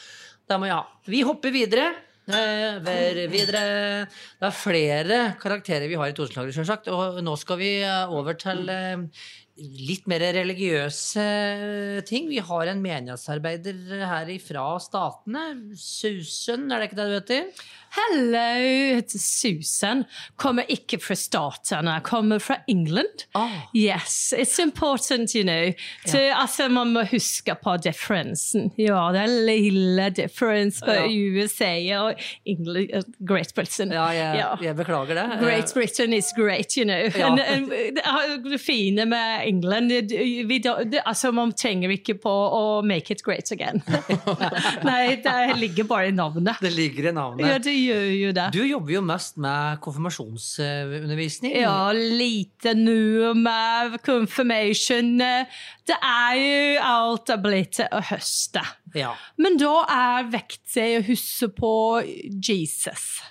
Det 0.50 0.60
må 0.60 0.66
jeg 0.68 0.76
ha. 0.76 0.86
Vi 1.08 1.22
hopper 1.22 1.52
videre. 1.52 1.94
Eh, 2.28 2.80
ver- 2.80 3.28
videre. 3.28 4.08
Det 4.40 4.48
er 4.48 4.52
flere 4.52 5.36
karakterer 5.40 5.88
vi 5.90 5.96
har 5.96 6.08
i 6.08 6.14
Totenslagere, 6.14 6.54
selvsagt. 6.56 6.88
Og 6.88 7.22
nå 7.24 7.38
skal 7.38 7.58
vi 7.58 7.84
over 7.84 8.34
til 8.36 8.70
litt 9.58 10.08
mer 10.10 10.24
religiøse 10.34 11.24
ting. 12.10 12.30
Vi 12.32 12.42
har 12.42 12.72
en 12.72 12.82
menighetsarbeider 12.82 14.06
her 14.10 14.32
ifra 14.34 14.66
Statene. 14.82 15.44
Susan, 15.78 16.66
er 16.72 16.82
det 16.82 16.90
ikke 16.90 17.00
det 17.00 17.08
du 17.10 17.16
heter? 17.20 17.66
Hello, 17.94 19.02
Susan. 19.08 20.04
Kommer 20.42 20.66
ikke 20.72 20.98
fra 21.02 21.14
statene, 21.18 22.00
kommer 22.06 22.40
fra 22.42 22.56
England. 22.68 23.26
Oh. 23.38 23.52
Yes, 23.78 24.34
it's 24.38 24.58
important, 24.64 25.36
you 25.36 25.44
know. 25.46 25.70
To, 26.10 26.18
altså, 26.18 26.68
man 26.74 26.94
må 26.96 27.04
huske 27.12 27.54
på 27.62 27.76
differensen. 27.86 28.72
Ja, 28.82 29.12
det 29.14 29.22
er 29.28 29.36
lille 29.46 30.08
difference 30.18 30.82
på 30.82 30.96
Ja. 30.96 31.06
USA 31.06 31.72
og 32.00 32.24
England, 32.50 33.14
Great 33.30 33.54
Britain. 33.56 33.92
Ja, 33.94 34.08
jeg, 34.10 34.38
Ja. 34.42 34.50
jeg 34.62 34.76
beklager 34.76 35.14
det. 35.14 35.40
Great 35.44 35.72
Britain 35.74 36.14
is 36.14 36.34
great, 36.38 36.74
you 36.78 36.86
know. 36.86 36.98
Ja. 37.14 37.28
And, 37.30 37.40
and, 37.40 37.70
det, 38.50 38.60
fine 38.62 39.06
med 39.06 39.48
England 39.48 39.92
vi, 40.50 40.62
altså, 41.06 41.32
Man 41.32 41.52
trenger 41.54 41.90
ikke 41.94 42.16
på 42.24 42.30
å 42.34 42.82
make 42.86 43.12
it 43.14 43.22
great 43.24 43.52
again. 43.52 43.84
Nei, 44.90 45.16
det 45.22 45.58
ligger 45.62 45.84
bare 45.84 46.08
i 46.08 46.12
navnet. 46.12 46.58
Det 46.62 46.74
ligger 46.74 47.10
i 47.10 47.12
navnet. 47.12 47.48
Ja, 47.48 47.58
det 47.60 47.83
gjør 47.88 48.08
jo 48.12 48.32
det. 48.36 48.46
Du 48.56 48.62
jobber 48.66 48.96
jo 48.96 49.02
mest 49.06 49.38
med 49.42 49.82
konfirmasjonsundervisning. 49.84 51.58
Ja, 51.62 51.92
lite 51.94 52.74
nå 52.78 53.34
med 53.38 54.00
confirmation. 54.06 55.18
Det 55.20 56.00
er 56.00 56.40
jo 56.40 56.88
alt 56.94 57.34
er 57.34 57.44
blitt 57.44 57.78
til 57.80 57.92
å 57.92 58.02
høste. 58.14 58.64
Ja. 58.98 59.14
Men 59.42 59.60
da 59.62 59.76
er 59.90 60.32
viktig 60.34 60.90
å 61.00 61.06
huske 61.10 61.52
på 61.58 61.76
Jesus. 62.44 63.22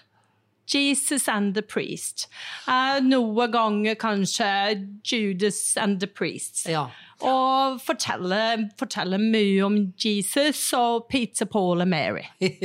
Jesus 0.73 1.29
and 1.29 1.55
the 1.55 1.63
priest. 1.63 2.29
Uh, 2.69 3.01
noen 3.05 3.51
ganger 3.53 3.97
kanskje 4.01 4.49
Judas 5.05 5.77
and 5.77 6.01
the 6.01 6.07
priest. 6.07 6.67
ja. 6.69 6.89
Og 7.23 7.79
fortelle, 7.79 8.71
fortelle 8.79 9.19
mye 9.23 9.61
om 9.63 9.77
Jesus 9.95 10.73
og 10.75 11.07
Peter, 11.11 11.47
Paul 11.47 11.85
og 11.85 11.89
Mary. 11.89 12.25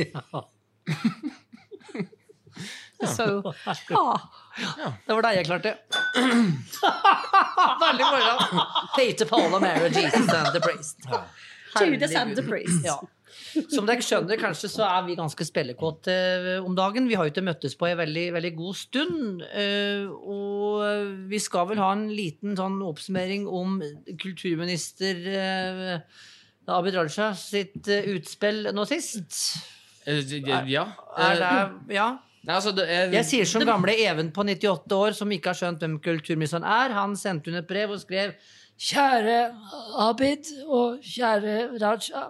Så 3.06 3.24
ja. 3.94 4.92
Det 5.06 5.14
var 5.14 5.22
det 5.22 5.34
jeg 5.36 5.46
klarte. 5.46 5.74
Veldig 7.82 8.08
moro. 8.08 8.64
Peter, 8.96 9.28
Paul 9.30 9.54
og 9.54 9.62
Mary, 9.62 9.90
Jesus 9.92 10.28
and 10.34 10.50
the 10.54 10.60
priest. 10.64 11.06
Judas 11.78 12.14
and 12.16 12.34
the 12.36 12.42
priest. 12.42 12.84
Ja. 12.86 12.96
Som 13.70 13.86
dere 13.88 14.02
skjønner, 14.02 14.38
kanskje 14.40 14.68
så 14.72 14.82
er 14.88 15.04
vi 15.06 15.14
ganske 15.18 15.44
spillekåte 15.46 16.12
eh, 16.12 16.64
om 16.64 16.74
dagen. 16.76 17.06
Vi 17.10 17.14
har 17.18 17.26
jo 17.28 17.32
ikke 17.32 17.44
møttes 17.46 17.76
på 17.78 17.86
en 17.90 17.98
veldig, 18.00 18.24
veldig 18.34 18.50
god 18.56 18.76
stund. 18.80 19.42
eh, 19.52 20.06
Og 20.08 21.12
vi 21.30 21.38
skal 21.42 21.68
vel 21.70 21.80
ha 21.82 21.90
en 21.94 22.06
liten 22.12 22.56
sånn 22.58 22.80
oppsummering 22.88 23.46
om 23.46 23.78
kulturminister 24.20 25.22
eh, 25.34 26.24
Abid 26.68 26.96
Raja 26.98 27.30
sitt 27.38 27.86
utspill 27.88 28.66
nå 28.76 28.84
sist. 28.90 29.38
Ja. 30.72 30.86
Er 31.16 31.38
det 31.44 31.94
Ja? 31.96 32.08
Nei, 32.48 32.56
altså, 32.56 32.72
det 32.72 32.86
jeg, 32.88 33.10
Jeg 33.12 33.28
sier 33.28 33.48
som 33.50 33.64
gamle 33.68 33.92
Even 34.00 34.30
på 34.32 34.44
98 34.46 34.96
år 34.96 35.16
som 35.18 35.32
ikke 35.34 35.52
har 35.52 35.58
skjønt 35.58 35.82
hvem 35.84 35.98
kulturministeren 36.00 36.64
er. 36.64 36.94
Han 36.96 37.12
sendte 37.20 37.52
hun 37.52 37.60
et 37.60 37.68
brev 37.68 37.92
og 37.92 38.00
skrev 38.00 38.32
Kjære 38.78 39.38
Abid 40.06 40.48
og 40.64 41.02
kjære 41.04 41.54
Raja. 41.82 42.28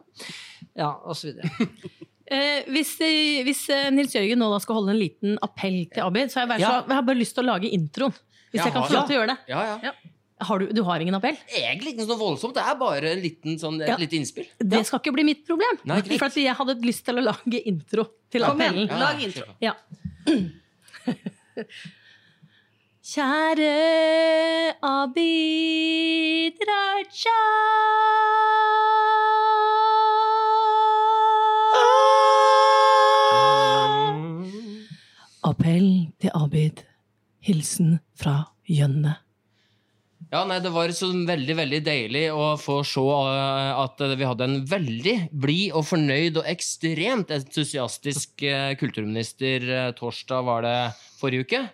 Ja, 0.79 0.93
videre. 1.23 1.51
Eh, 2.29 2.67
hvis, 2.69 2.91
eh, 3.01 3.39
hvis 3.41 3.63
eh, 3.73 3.87
Nils 3.89 4.13
Jørgen 4.13 4.37
nå 4.43 4.51
da 4.53 4.59
skal 4.61 4.77
holde 4.77 4.93
en 4.93 4.99
liten 5.01 5.39
appell 5.41 5.79
til 5.89 6.05
Abid, 6.05 6.29
så 6.29 6.43
har 6.43 6.43
jeg, 6.43 6.51
bare, 6.51 6.61
Ja. 6.61 6.69
så, 6.69 6.91
jeg 6.91 6.99
har 6.99 7.07
bare 7.07 7.17
lyst 7.17 7.35
til 7.39 7.41
å 7.41 7.47
lage 7.47 7.71
introen. 7.73 8.13
Hvis 8.13 8.59
jeg, 8.59 8.67
jeg 8.67 8.75
kan 8.75 8.85
få 8.85 8.93
ja. 8.93 8.99
lov 8.99 9.07
til 9.09 9.17
å 9.17 9.19
gjøre 9.19 9.31
det. 9.31 9.37
Ja, 9.49 9.63
ja. 9.87 9.93
Har 10.51 10.61
du, 10.61 10.67
du 10.77 10.83
har 10.85 11.01
ingen 11.01 11.17
appell? 11.17 11.39
Egentlig 11.49 11.95
ikke 11.95 12.05
noe 12.05 12.19
voldsomt. 12.21 12.53
Det 12.59 12.67
er 12.69 12.77
bare 12.79 13.15
en 13.15 13.23
liten, 13.25 13.57
sånn, 13.59 13.81
et 13.81 13.89
Ja. 13.89 13.97
lite 13.97 14.21
innspill. 14.21 14.45
Det 14.61 14.83
skal 14.87 15.01
ikke 15.01 15.15
bli 15.17 15.25
mitt 15.25 15.41
problem. 15.49 15.81
Nei, 15.89 16.03
for 16.05 16.29
at 16.29 16.37
jeg 16.37 16.55
hadde 16.61 16.77
lyst 16.85 17.07
til 17.09 17.17
å 17.17 17.25
lage 17.31 17.63
intro 17.65 18.05
til 18.29 18.45
appellen. 18.45 18.93
lag 18.93 19.25
intro. 19.25 19.49
Ja. 19.65 19.73
Kjære 23.09 23.77
Abid 24.85 26.59
Raja. 26.69 27.41
Ah. 31.75 32.29
Appell 35.43 36.13
til 36.21 36.31
Abid. 36.35 36.77
Hilsen 37.41 37.99
fra 38.21 38.53
Jønne. 38.69 39.15
Ja, 40.29 40.43
nei, 40.45 40.59
Det 40.61 40.69
var 40.75 40.91
så 40.93 41.09
veldig 41.09 41.55
veldig 41.57 41.79
deilig 41.87 42.27
å 42.37 42.51
få 42.61 42.83
se 42.85 43.01
eh, 43.01 43.79
at 43.81 44.03
vi 44.21 44.27
hadde 44.29 44.45
en 44.45 44.59
veldig 44.69 45.15
blid 45.33 45.73
og 45.73 45.87
fornøyd 45.89 46.43
og 46.43 46.51
ekstremt 46.51 47.33
entusiastisk 47.33 48.45
eh, 48.45 48.75
kulturminister 48.77 49.65
eh, 49.65 49.89
torsdag, 49.97 50.45
var 50.45 50.67
det 50.67 50.77
forrige 51.21 51.49
uke. 51.49 51.65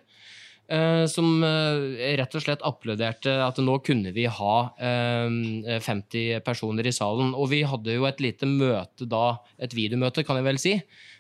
Som 1.13 1.43
rett 1.45 2.35
og 2.39 2.41
slett 2.41 2.63
applauderte 2.65 3.35
at 3.45 3.59
nå 3.61 3.75
kunne 3.85 4.15
vi 4.17 4.23
ha 4.33 4.55
eh, 4.81 5.77
50 5.85 6.41
personer 6.47 6.89
i 6.89 6.95
salen. 6.95 7.35
Og 7.37 7.51
vi 7.51 7.59
hadde 7.69 7.99
jo 7.99 8.07
et 8.09 8.23
lite 8.25 8.49
møte 8.49 9.05
da, 9.05 9.43
et 9.61 9.77
videomøte 9.77 10.25
kan 10.25 10.41
jeg 10.41 10.47
vel 10.47 10.63
si, 10.63 10.73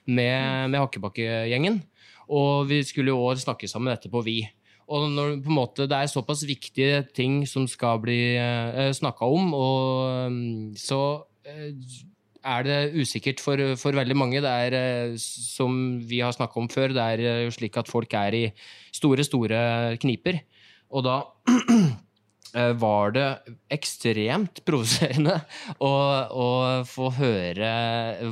med, 0.09 0.71
med 0.73 0.81
Hakkebakk-gjengen. 0.81 1.83
Og 2.33 2.71
vi 2.73 2.81
skulle 2.89 3.13
jo 3.13 3.21
også 3.27 3.51
snakke 3.51 3.69
sammen 3.69 3.93
etterpå, 3.93 4.25
vi. 4.25 4.39
Og 4.93 5.07
når 5.13 5.39
måte, 5.49 5.87
det 5.89 5.97
er 5.97 6.11
såpass 6.13 6.45
viktige 6.49 7.05
ting 7.17 7.43
som 7.49 7.69
skal 7.71 8.03
bli 8.03 8.37
eh, 8.37 8.91
snakka 8.93 9.29
om, 9.33 9.55
og 9.57 10.33
mm, 10.33 10.75
så 10.77 11.01
eh, 11.49 11.71
er 12.45 12.65
det 12.67 12.79
usikkert 13.01 13.41
for, 13.41 13.61
for 13.81 13.97
veldig 13.97 14.17
mange. 14.17 14.43
Det 14.45 14.51
er, 14.51 14.77
eh, 14.77 15.15
som 15.21 16.01
vi 16.05 16.21
har 16.21 16.35
snakka 16.37 16.61
om 16.61 16.69
før, 16.69 16.93
det 16.97 17.05
er 17.05 17.25
eh, 17.25 17.53
slik 17.55 17.77
at 17.81 17.89
folk 17.89 18.13
er 18.21 18.37
i 18.37 18.45
store, 18.93 19.25
store 19.25 19.97
kniper. 20.03 20.43
Og 20.93 21.07
da 21.07 21.21
var 22.79 23.15
det 23.15 23.27
ekstremt 23.75 24.61
provoserende 24.67 25.37
å, 25.83 25.91
å 26.31 26.49
få 26.87 27.11
høre 27.17 27.71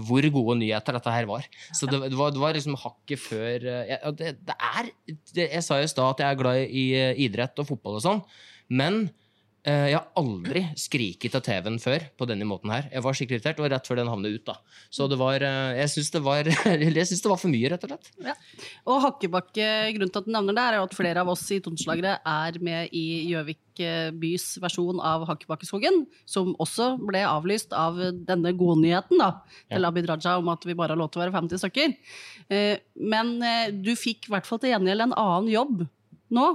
hvor 0.07 0.27
gode 0.35 0.59
nyheter 0.61 0.97
dette 0.99 1.15
her 1.15 1.27
var. 1.31 1.47
Så 1.75 1.89
det, 1.91 1.99
det, 2.07 2.19
var, 2.19 2.35
det 2.35 2.43
var 2.43 2.55
liksom 2.57 2.79
hakket 2.79 3.23
før 3.23 3.67
eh, 3.67 3.91
jeg, 3.91 4.15
det, 4.19 4.31
det 4.47 4.57
er 4.59 4.93
Jeg 5.43 5.65
sa 5.67 5.81
jo 5.81 5.89
i 5.89 5.91
stad 5.91 6.15
at 6.15 6.23
jeg 6.23 6.35
er 6.35 6.41
glad 6.41 6.63
i 6.69 6.87
eh, 6.99 7.25
idrett 7.27 7.59
og 7.63 7.69
fotball 7.73 7.99
og 7.99 8.05
sånn, 8.05 8.23
men 8.73 9.05
eh, 9.07 9.22
jeg 9.63 9.95
har 9.95 10.09
aldri 10.19 10.65
skriket 10.75 11.37
av 11.39 11.45
TV-en 11.47 11.77
før 11.79 12.03
på 12.19 12.27
denne 12.27 12.47
måten 12.49 12.73
her. 12.75 12.89
Jeg 12.91 13.05
var 13.05 13.15
skikkelig 13.15 13.39
irritert, 13.39 13.61
og 13.63 13.69
rett 13.71 13.87
før 13.87 14.01
den 14.01 14.11
havnet 14.11 14.35
ut, 14.35 14.45
da. 14.49 14.57
Så 14.91 15.07
det 15.11 15.19
var 15.21 15.45
eh, 15.47 15.77
Jeg 15.79 15.93
syns 15.93 16.11
det 16.11 16.23
det 17.23 17.31
var 17.31 17.39
for 17.39 17.53
mye, 17.53 17.71
rett 17.71 17.85
og 17.87 17.93
slett. 17.93 18.11
Og 18.91 18.99
Hakkebakke, 19.05 19.69
grunnen 19.95 20.11
til 20.11 20.23
at 20.23 20.27
du 20.27 20.33
nevner 20.35 20.57
det, 20.59 20.65
er 20.67 20.79
at 20.81 20.97
flere 20.99 21.23
av 21.23 21.31
oss 21.31 21.45
i 21.55 21.61
Tonslageret 21.63 22.27
er 22.27 22.59
med 22.65 22.91
i 22.97 23.05
Gjøvik 23.31 23.83
eh, 23.87 24.11
bys 24.19 24.49
versjon 24.63 24.99
av 24.99 25.29
Hakkebakkeskogen, 25.31 26.03
som 26.27 26.57
også 26.63 26.97
ble 26.99 27.23
avlyst 27.29 27.77
av 27.77 28.01
denne 28.27 28.55
godnyheten 28.59 29.23
da, 29.23 29.31
til 29.71 29.87
Abid 29.87 30.11
Raja 30.11 30.35
om 30.43 30.51
at 30.53 30.67
vi 30.67 30.75
bare 30.79 30.97
har 30.97 31.03
lov 31.05 31.13
til 31.13 31.23
å 31.23 31.27
være 31.29 31.37
50 31.39 31.63
stykker. 31.63 31.95
Eh, 32.51 32.83
Men 32.99 33.37
eh, 33.47 33.71
du 33.71 33.95
fikk 33.99 34.27
i 34.27 34.35
hvert 34.35 34.49
fall 34.49 34.63
til 34.63 34.75
gjengjeld 34.75 35.07
en 35.07 35.17
annen 35.17 35.55
jobb 35.55 35.87
nå, 36.33 36.51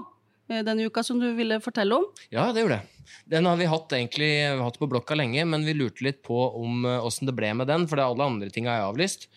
eh, 0.51 0.63
denne 0.67 0.91
uka, 0.91 1.03
som 1.07 1.19
du 1.21 1.29
ville 1.37 1.61
fortelle 1.63 2.03
om. 2.03 2.07
Ja, 2.33 2.51
det 2.51 2.65
gjorde 2.65 2.81
det. 2.81 2.96
Den 3.25 3.49
har 3.49 3.59
vi 3.59 3.69
hatt 3.69 3.93
egentlig 3.97 4.31
vi 4.43 4.63
hatt 4.63 4.79
på 4.79 4.89
blokka 4.89 5.17
lenge, 5.17 5.45
men 5.45 5.65
vi 5.67 5.75
lurte 5.77 6.05
litt 6.05 6.23
på 6.25 6.37
om 6.59 6.85
eh, 6.85 7.03
åssen 7.03 7.29
det 7.29 7.35
ble 7.37 7.53
med 7.59 7.69
den, 7.71 7.87
for 7.89 7.99
det 7.99 8.07
alle 8.07 8.31
andre 8.31 8.49
ting 8.53 8.69
er 8.69 8.85
avlyst. 8.87 9.29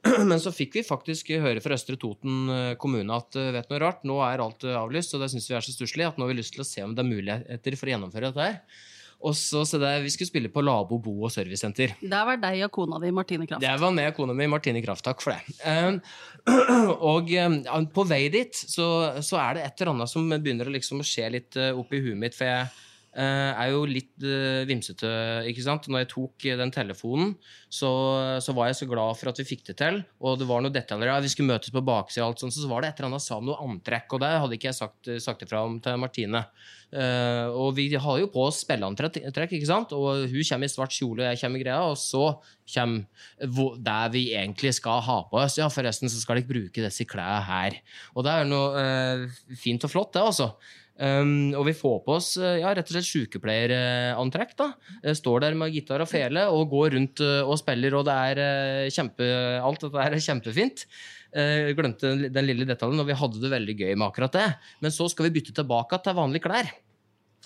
Men 0.30 0.38
så 0.40 0.52
fikk 0.54 0.78
vi 0.78 0.82
faktisk 0.86 1.28
høre 1.42 1.60
fra 1.60 1.76
Østre 1.76 1.98
Toten 2.00 2.52
eh, 2.52 2.76
kommune 2.80 3.16
at 3.16 3.36
eh, 3.36 3.50
vet 3.52 3.68
noe 3.68 3.80
rart, 3.82 4.06
nå 4.08 4.20
er 4.24 4.40
alt 4.40 4.64
avlyst, 4.64 5.12
og 5.16 5.24
det 5.24 5.28
syns 5.32 5.50
vi 5.50 5.58
er 5.58 5.66
så 5.66 5.74
stusslig 5.74 6.06
at 6.06 6.16
nå 6.16 6.24
har 6.24 6.32
vi 6.32 6.38
lyst 6.38 6.54
til 6.56 6.64
å 6.64 6.68
se 6.68 6.84
om 6.86 6.94
det 6.96 7.04
er 7.04 7.10
muligheter 7.10 7.76
for 7.76 7.90
å 7.90 7.94
gjennomføre 7.94 8.30
dette 8.30 8.48
her. 8.48 8.86
Og 9.20 9.36
så 9.36 9.66
så 9.68 9.78
det, 9.78 10.02
Vi 10.02 10.10
skulle 10.10 10.30
spille 10.30 10.48
på 10.48 10.62
Labo 10.64 10.98
bo- 10.98 11.24
og 11.24 11.32
servicesenter. 11.32 11.92
Der 12.00 12.24
var 12.24 12.38
deg 12.40 12.62
og 12.64 12.70
kona 12.72 13.00
di, 13.02 13.10
Martine 13.12 13.46
Kraft. 13.46 13.60
Det 13.60 13.74
var 13.80 13.92
meg 13.92 14.12
og 14.12 14.16
kona 14.16 14.32
mi, 14.32 14.46
Martine 14.48 14.80
Kraft. 14.80 15.04
Takk 15.04 15.20
for 15.20 15.36
det. 15.36 15.58
Um, 15.60 16.00
og 17.12 17.28
um, 17.28 17.58
på 17.92 18.06
vei 18.08 18.22
dit 18.32 18.56
så, 18.56 19.20
så 19.20 19.36
er 19.42 19.58
det 19.58 19.66
et 19.66 19.82
eller 19.82 19.92
annet 19.92 20.12
som 20.12 20.24
begynner 20.30 20.70
å 20.70 20.72
liksom 20.72 21.04
skje 21.04 21.28
litt 21.36 21.60
uh, 21.60 21.74
oppi 21.76 22.00
huet 22.00 22.16
mitt. 22.16 22.38
For 22.38 22.48
jeg 22.48 22.70
uh, 22.70 22.86
er 23.18 23.72
jo 23.72 23.82
litt 23.88 24.22
uh, 24.22 24.62
vimsete, 24.68 25.08
ikke 25.50 25.64
sant. 25.64 25.88
Når 25.90 26.04
jeg 26.04 26.10
tok 26.12 26.46
uh, 26.46 26.56
den 26.60 26.74
telefonen, 26.74 27.32
så, 27.66 27.90
så 28.42 28.54
var 28.54 28.70
jeg 28.70 28.80
så 28.80 28.90
glad 28.90 29.18
for 29.18 29.32
at 29.32 29.40
vi 29.42 29.48
fikk 29.48 29.64
det 29.70 29.78
til. 29.80 30.02
Og 30.22 30.38
det 30.40 30.46
var 30.50 30.62
noe 30.62 30.74
detaljer. 30.74 31.10
Ja, 31.10 31.18
vi 31.22 31.32
skulle 31.32 31.50
møtes 31.50 31.74
på 31.74 31.82
baksida, 31.86 32.28
og 32.28 32.38
så 32.38 32.70
var 32.70 32.84
det 32.84 32.92
et 32.92 33.00
eller 33.00 33.12
annet 33.12 33.26
sa 33.26 33.40
om 33.40 33.48
noe 33.50 33.58
antrekk. 33.66 34.14
Og 34.14 34.22
det 34.22 34.34
hadde 34.36 34.58
ikke 34.58 34.70
jeg 34.70 34.78
sagt, 34.78 35.14
sagt 35.22 35.46
ifra 35.46 35.64
om 35.66 35.80
til 35.82 35.98
Martine. 36.02 36.44
Uh, 36.90 37.46
og 37.54 37.76
vi 37.76 37.84
har 37.94 38.16
jo 38.18 38.26
på 38.34 38.48
oss 38.48 38.64
spilleantrekk, 38.64 39.20
ikke 39.54 39.68
sant? 39.68 39.92
og 39.94 40.24
hun 40.26 40.46
kommer 40.48 40.66
i 40.66 40.72
svart 40.72 40.94
kjole, 40.96 41.22
og 41.22 41.28
jeg 41.28 41.38
kommer 41.44 41.60
i 41.60 41.62
greia, 41.62 41.84
og 41.86 41.94
så 42.00 42.24
kommer 42.74 43.76
det 43.78 44.00
vi 44.16 44.24
egentlig 44.34 44.72
skal 44.74 44.98
ha 45.06 45.20
på 45.30 45.38
oss. 45.38 45.60
Ja, 45.60 45.68
forresten 45.70 46.10
så 46.10 46.18
skal 46.18 46.40
dere 46.40 46.50
bruke 46.50 46.82
disse 46.82 47.06
klærne 47.06 47.44
her. 47.46 47.78
Og 48.16 48.26
det 48.26 48.34
er 48.34 48.50
noe 48.50 48.82
uh, 48.82 49.54
fint 49.58 49.86
og 49.86 49.94
flott, 49.94 50.16
det, 50.16 50.26
altså. 50.32 50.50
Um, 51.00 51.54
og 51.56 51.64
vi 51.64 51.72
får 51.72 51.94
på 52.04 52.12
oss 52.18 52.34
eh, 52.36 52.58
ja, 52.60 52.74
rett 52.76 52.90
og 52.90 52.92
slett 52.92 53.08
sykepleierantrekk. 53.08 54.52
da. 54.58 54.66
Eh, 55.00 55.16
Står 55.16 55.46
der 55.46 55.56
med 55.56 55.72
gitar 55.72 56.04
og 56.04 56.10
fele 56.10 56.44
og 56.52 56.68
går 56.74 56.92
rundt 56.96 57.22
eh, 57.24 57.40
og 57.40 57.56
spiller, 57.56 57.96
og 57.96 58.04
det 58.04 58.16
er 58.34 58.92
kjempe, 58.92 59.30
alt 59.64 59.86
dette 59.86 60.04
er 60.04 60.18
kjempefint. 60.20 60.84
Uh, 61.30 61.70
glemte 61.78 62.10
den 62.26 62.46
lille 62.48 62.66
detaljen, 62.66 63.00
og 63.00 63.06
vi 63.06 63.14
hadde 63.16 63.40
det 63.40 63.52
veldig 63.52 63.76
gøy 63.78 63.92
med 63.94 64.08
akkurat 64.08 64.34
det. 64.34 64.46
Men 64.82 64.92
så 64.92 65.06
skal 65.08 65.28
vi 65.28 65.36
bytte 65.38 65.54
tilbake 65.56 66.00
til 66.04 66.18
vanlige 66.18 66.48
klær. 66.48 66.72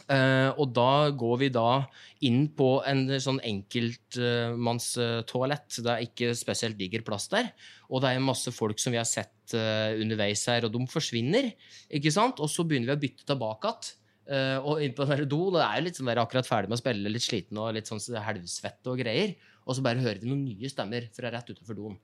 Eh, 0.04 0.52
og 0.60 0.68
da 0.76 1.08
går 1.16 1.38
vi 1.40 1.46
da 1.54 1.86
inn 2.28 2.42
på 2.52 2.84
en 2.84 3.08
sånn 3.22 3.38
enkeltmannstoalett. 3.40 5.80
det 5.80 5.92
er 5.92 6.02
ikke 6.04 6.34
spesielt 6.36 6.76
diger 6.80 7.02
plass 7.06 7.28
der. 7.32 7.48
Og 7.88 8.02
det 8.04 8.10
er 8.12 8.20
masse 8.20 8.52
folk 8.52 8.78
som 8.82 8.92
vi 8.92 9.00
har 9.00 9.08
sett 9.08 9.54
eh, 9.56 9.96
underveis 10.02 10.44
her, 10.50 10.64
og 10.66 10.72
de 10.74 10.86
forsvinner. 10.92 11.44
ikke 11.88 12.12
sant? 12.12 12.40
Og 12.40 12.48
så 12.52 12.64
begynner 12.68 12.88
vi 12.92 12.98
å 12.98 13.02
bytte 13.06 13.24
tilbake 13.32 13.66
igjen. 13.68 13.80
eh, 14.28 14.58
og 14.60 14.80
inn 14.80 14.94
på 14.96 15.04
den 15.04 15.18
der 15.18 15.26
do, 15.28 15.50
det 15.52 15.62
er 15.64 15.76
jo 15.78 15.84
litt 15.88 15.98
sånn 16.00 16.10
der 16.12 16.22
akkurat 16.22 16.48
ferdig 16.48 16.68
med 16.68 16.78
å 16.78 16.84
spille, 16.84 17.12
litt 17.12 17.24
sliten 17.24 17.58
og 17.60 17.74
litt 17.76 17.88
sånn 17.88 18.00
helvsvette 18.00 18.86
og 18.92 18.98
greier. 19.00 19.30
Og 19.64 19.72
så 19.76 19.80
bare 19.84 20.04
hører 20.04 20.20
vi 20.20 20.28
noen 20.28 20.44
nye 20.44 20.68
stemmer 20.68 21.08
fra 21.16 21.30
rett 21.32 21.50
utenfor 21.50 21.74
doen. 21.76 21.96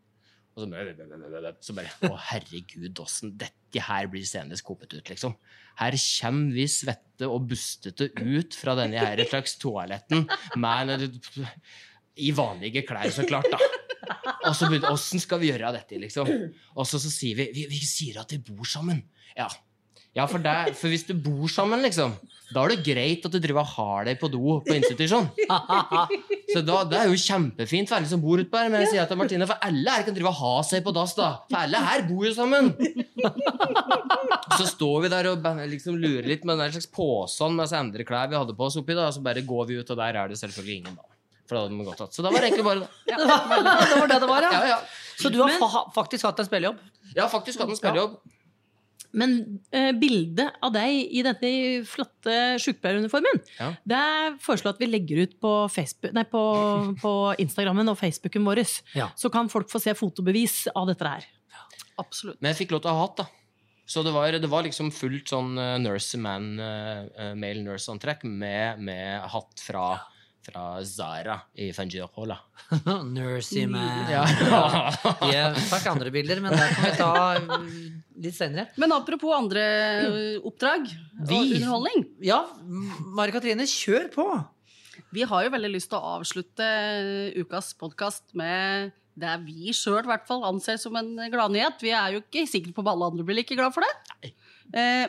Og 0.61 0.69
så 0.69 1.53
så 1.65 1.77
bare 1.77 2.11
Å, 2.11 2.17
herregud, 2.31 3.01
åssen 3.03 3.35
dette 3.41 3.83
her 3.87 4.09
blir 4.11 4.27
senest 4.27 4.65
kopet 4.67 4.95
ut, 4.97 5.13
liksom. 5.13 5.37
Her 5.81 5.97
kommer 5.97 6.57
vi 6.57 6.67
svette 6.71 7.29
og 7.31 7.47
bustete 7.51 8.11
ut 8.19 8.57
fra 8.59 8.75
denne 8.79 9.01
her 9.01 9.23
slags 9.31 9.57
toaletten 9.63 10.27
med 10.61 11.07
i 12.21 12.33
vanlige 12.37 12.83
klær, 12.89 13.09
så 13.15 13.25
klart, 13.29 13.49
da. 13.53 13.61
Og 14.49 14.55
så 14.57 14.69
begynte 14.69 14.91
Åssen 14.91 15.23
skal 15.23 15.41
vi 15.43 15.51
gjøre 15.51 15.73
dette, 15.77 15.99
liksom? 16.01 16.29
Og 16.75 16.87
så, 16.89 17.01
så 17.01 17.11
sier 17.13 17.39
vi, 17.39 17.51
vi 17.55 17.67
Vi 17.71 17.81
sier 17.87 18.21
at 18.23 18.33
vi 18.35 18.41
bor 18.51 18.67
sammen. 18.69 19.03
Ja. 19.37 19.49
Ja, 20.17 20.27
for, 20.27 20.43
det, 20.43 20.75
for 20.75 20.91
hvis 20.91 21.07
du 21.07 21.13
bor 21.15 21.47
sammen, 21.51 21.85
liksom, 21.87 22.17
da 22.51 22.65
er 22.65 22.73
det 22.73 22.83
greit 22.83 23.27
at 23.27 23.31
du 23.31 23.39
driver 23.39 23.63
og 23.63 23.75
har 23.77 24.09
deg 24.09 24.19
på 24.19 24.27
do 24.31 24.57
på 24.67 24.75
institusjon. 24.75 25.29
Så 26.53 26.63
da, 26.67 26.81
det 26.91 26.99
er 26.99 27.13
jo 27.13 27.21
kjempefint 27.23 27.87
for 27.87 28.01
alle 28.01 28.11
som 28.11 28.23
bor 28.23 28.43
utpå 28.43 28.59
her. 28.59 28.73
Men 28.73 28.83
jeg 28.83 28.97
sier 28.97 29.07
til 29.07 29.21
Martine, 29.21 29.47
for 29.47 29.63
alle 29.63 29.95
her 29.95 30.07
kan 30.09 30.17
drive 30.17 30.33
og 30.33 30.41
ha 30.41 30.55
seg 30.67 30.83
på 30.83 30.95
dass, 30.97 31.15
da. 31.19 31.29
For 31.47 31.61
alle 31.61 31.83
her 31.85 32.03
bor 32.09 32.27
jo 32.27 32.33
sammen. 32.35 32.73
Så 34.59 34.67
står 34.73 35.07
vi 35.07 35.13
der 35.13 35.31
og 35.31 35.47
liksom 35.71 36.01
lurer 36.03 36.27
litt 36.27 36.43
med 36.49 36.59
en 36.59 36.75
slags 36.75 36.91
påsånd 36.91 37.55
med 37.61 37.71
andre 37.79 38.07
klær 38.09 38.33
vi 38.33 38.39
hadde 38.41 38.57
på 38.59 38.67
oss 38.67 38.81
oppi, 38.81 38.99
da, 38.99 39.07
og 39.07 39.15
så 39.15 39.23
bare 39.23 39.47
går 39.47 39.71
vi 39.71 39.79
ut, 39.79 39.95
og 39.95 40.01
der 40.03 40.19
er 40.19 40.33
det 40.33 40.41
selvfølgelig 40.43 40.81
ingen, 40.81 40.99
da. 40.99 41.07
For 41.47 41.55
da 41.55 41.63
hadde 41.65 41.77
de 41.77 41.87
gått 41.87 42.01
att. 42.01 42.15
Så 42.15 42.23
da 42.23 42.31
var 42.31 42.43
det 42.43 42.51
egentlig 42.51 42.67
bare 42.67 42.83
det. 42.83 42.91
Ja, 43.07 43.17
det 43.19 44.01
var 44.01 44.11
det 44.11 44.19
det 44.23 44.27
var, 44.27 44.43
Ja, 44.43 44.51
ja. 44.53 44.67
ja. 44.75 44.83
Så 45.19 45.31
du 45.31 45.41
har 45.43 45.55
fa 45.59 45.87
faktisk 45.95 46.27
hatt 46.27 46.39
en 46.39 46.47
spillejobb? 46.47 46.83
Har 47.17 47.31
faktisk 47.31 47.63
hatt 47.63 47.71
en 47.71 47.79
spillejobb. 47.79 48.21
Men 49.13 49.35
eh, 49.75 49.91
bildet 49.99 50.61
av 50.63 50.73
deg 50.75 51.11
i 51.11 51.23
denne 51.27 51.83
flotte 51.89 52.37
sykepleieruniformen, 52.63 53.41
Ja. 53.59 53.73
det 53.85 54.05
foreslår 54.45 54.77
at 54.77 54.83
vi 54.83 54.87
legger 54.91 55.25
ut 55.25 55.35
på, 55.43 55.53
Facebook, 55.73 56.15
nei, 56.15 56.25
på, 56.31 56.43
på 57.03 57.13
Instagrammen 57.43 57.91
og 57.91 57.99
Facebooken 57.99 58.47
vår. 58.47 58.63
Ja. 58.95 59.11
Så 59.19 59.33
kan 59.35 59.51
folk 59.51 59.71
få 59.73 59.81
se 59.83 59.95
fotobevis 59.99 60.67
av 60.75 60.87
dette 60.93 61.07
her. 61.17 61.27
Absolutt. 62.01 62.39
Men 62.41 62.53
jeg 62.55 62.63
fikk 62.65 62.77
lov 62.77 62.85
til 62.85 62.93
å 62.93 62.97
ha 62.97 63.05
hatt, 63.07 63.19
da. 63.25 63.27
Så 63.91 64.05
det 64.07 64.13
var, 64.15 64.31
det 64.31 64.49
var 64.49 64.63
liksom 64.63 64.93
fullt 64.95 65.33
sånn 65.33 65.59
uh, 65.59 65.75
nurse 65.83 66.19
man, 66.23 66.53
uh, 66.63 67.33
male 67.35 67.65
nurse-antrekk 67.65 68.23
med, 68.23 68.79
med 68.87 69.25
hatt 69.33 69.59
fra, 69.65 69.89
fra 70.45 70.85
Zara 70.85 71.37
i 71.55 71.71
Fangirola. 71.77 72.37
Nursey 73.15 73.67
man. 73.71 74.11
Ja. 74.11 74.23
ja. 75.35 75.49
Takk 75.71 75.89
andre 75.93 76.13
bilder, 76.15 76.41
men 76.45 76.55
det 76.57 76.69
kan 76.75 76.87
vi 76.87 76.93
ta 76.99 77.11
uh, 77.37 77.67
litt 78.25 78.37
senere. 78.37 78.71
Men 78.81 78.95
apropos 78.97 79.35
andre 79.37 79.65
oppdrag 80.41 80.89
Vi- 80.89 81.37
og 81.37 81.57
underholdning. 81.59 82.07
Ja, 82.25 82.41
Mari 83.17 83.35
Katrine, 83.37 83.69
kjør 83.69 84.09
på! 84.15 84.27
Vi 85.11 85.27
har 85.27 85.45
jo 85.45 85.53
veldig 85.53 85.73
lyst 85.73 85.91
til 85.91 85.99
å 85.99 86.17
avslutte 86.21 86.67
ukas 87.41 87.73
podkast 87.79 88.31
med 88.39 88.93
det 89.21 89.33
vi 89.43 89.73
sjøl 89.75 90.07
anser 90.07 90.79
som 90.81 90.95
en 90.97 91.17
gladnyhet. 91.33 91.83
Vi 91.83 91.91
er 91.91 92.15
jo 92.15 92.23
ikke 92.23 92.47
sikre 92.49 92.73
på 92.77 92.85
om 92.85 92.91
alle 92.93 93.11
andre 93.11 93.27
blir 93.27 93.41
like 93.41 93.57
glad 93.59 93.75
for 93.75 93.85
det. 93.85 93.91
Nei. 94.23 94.31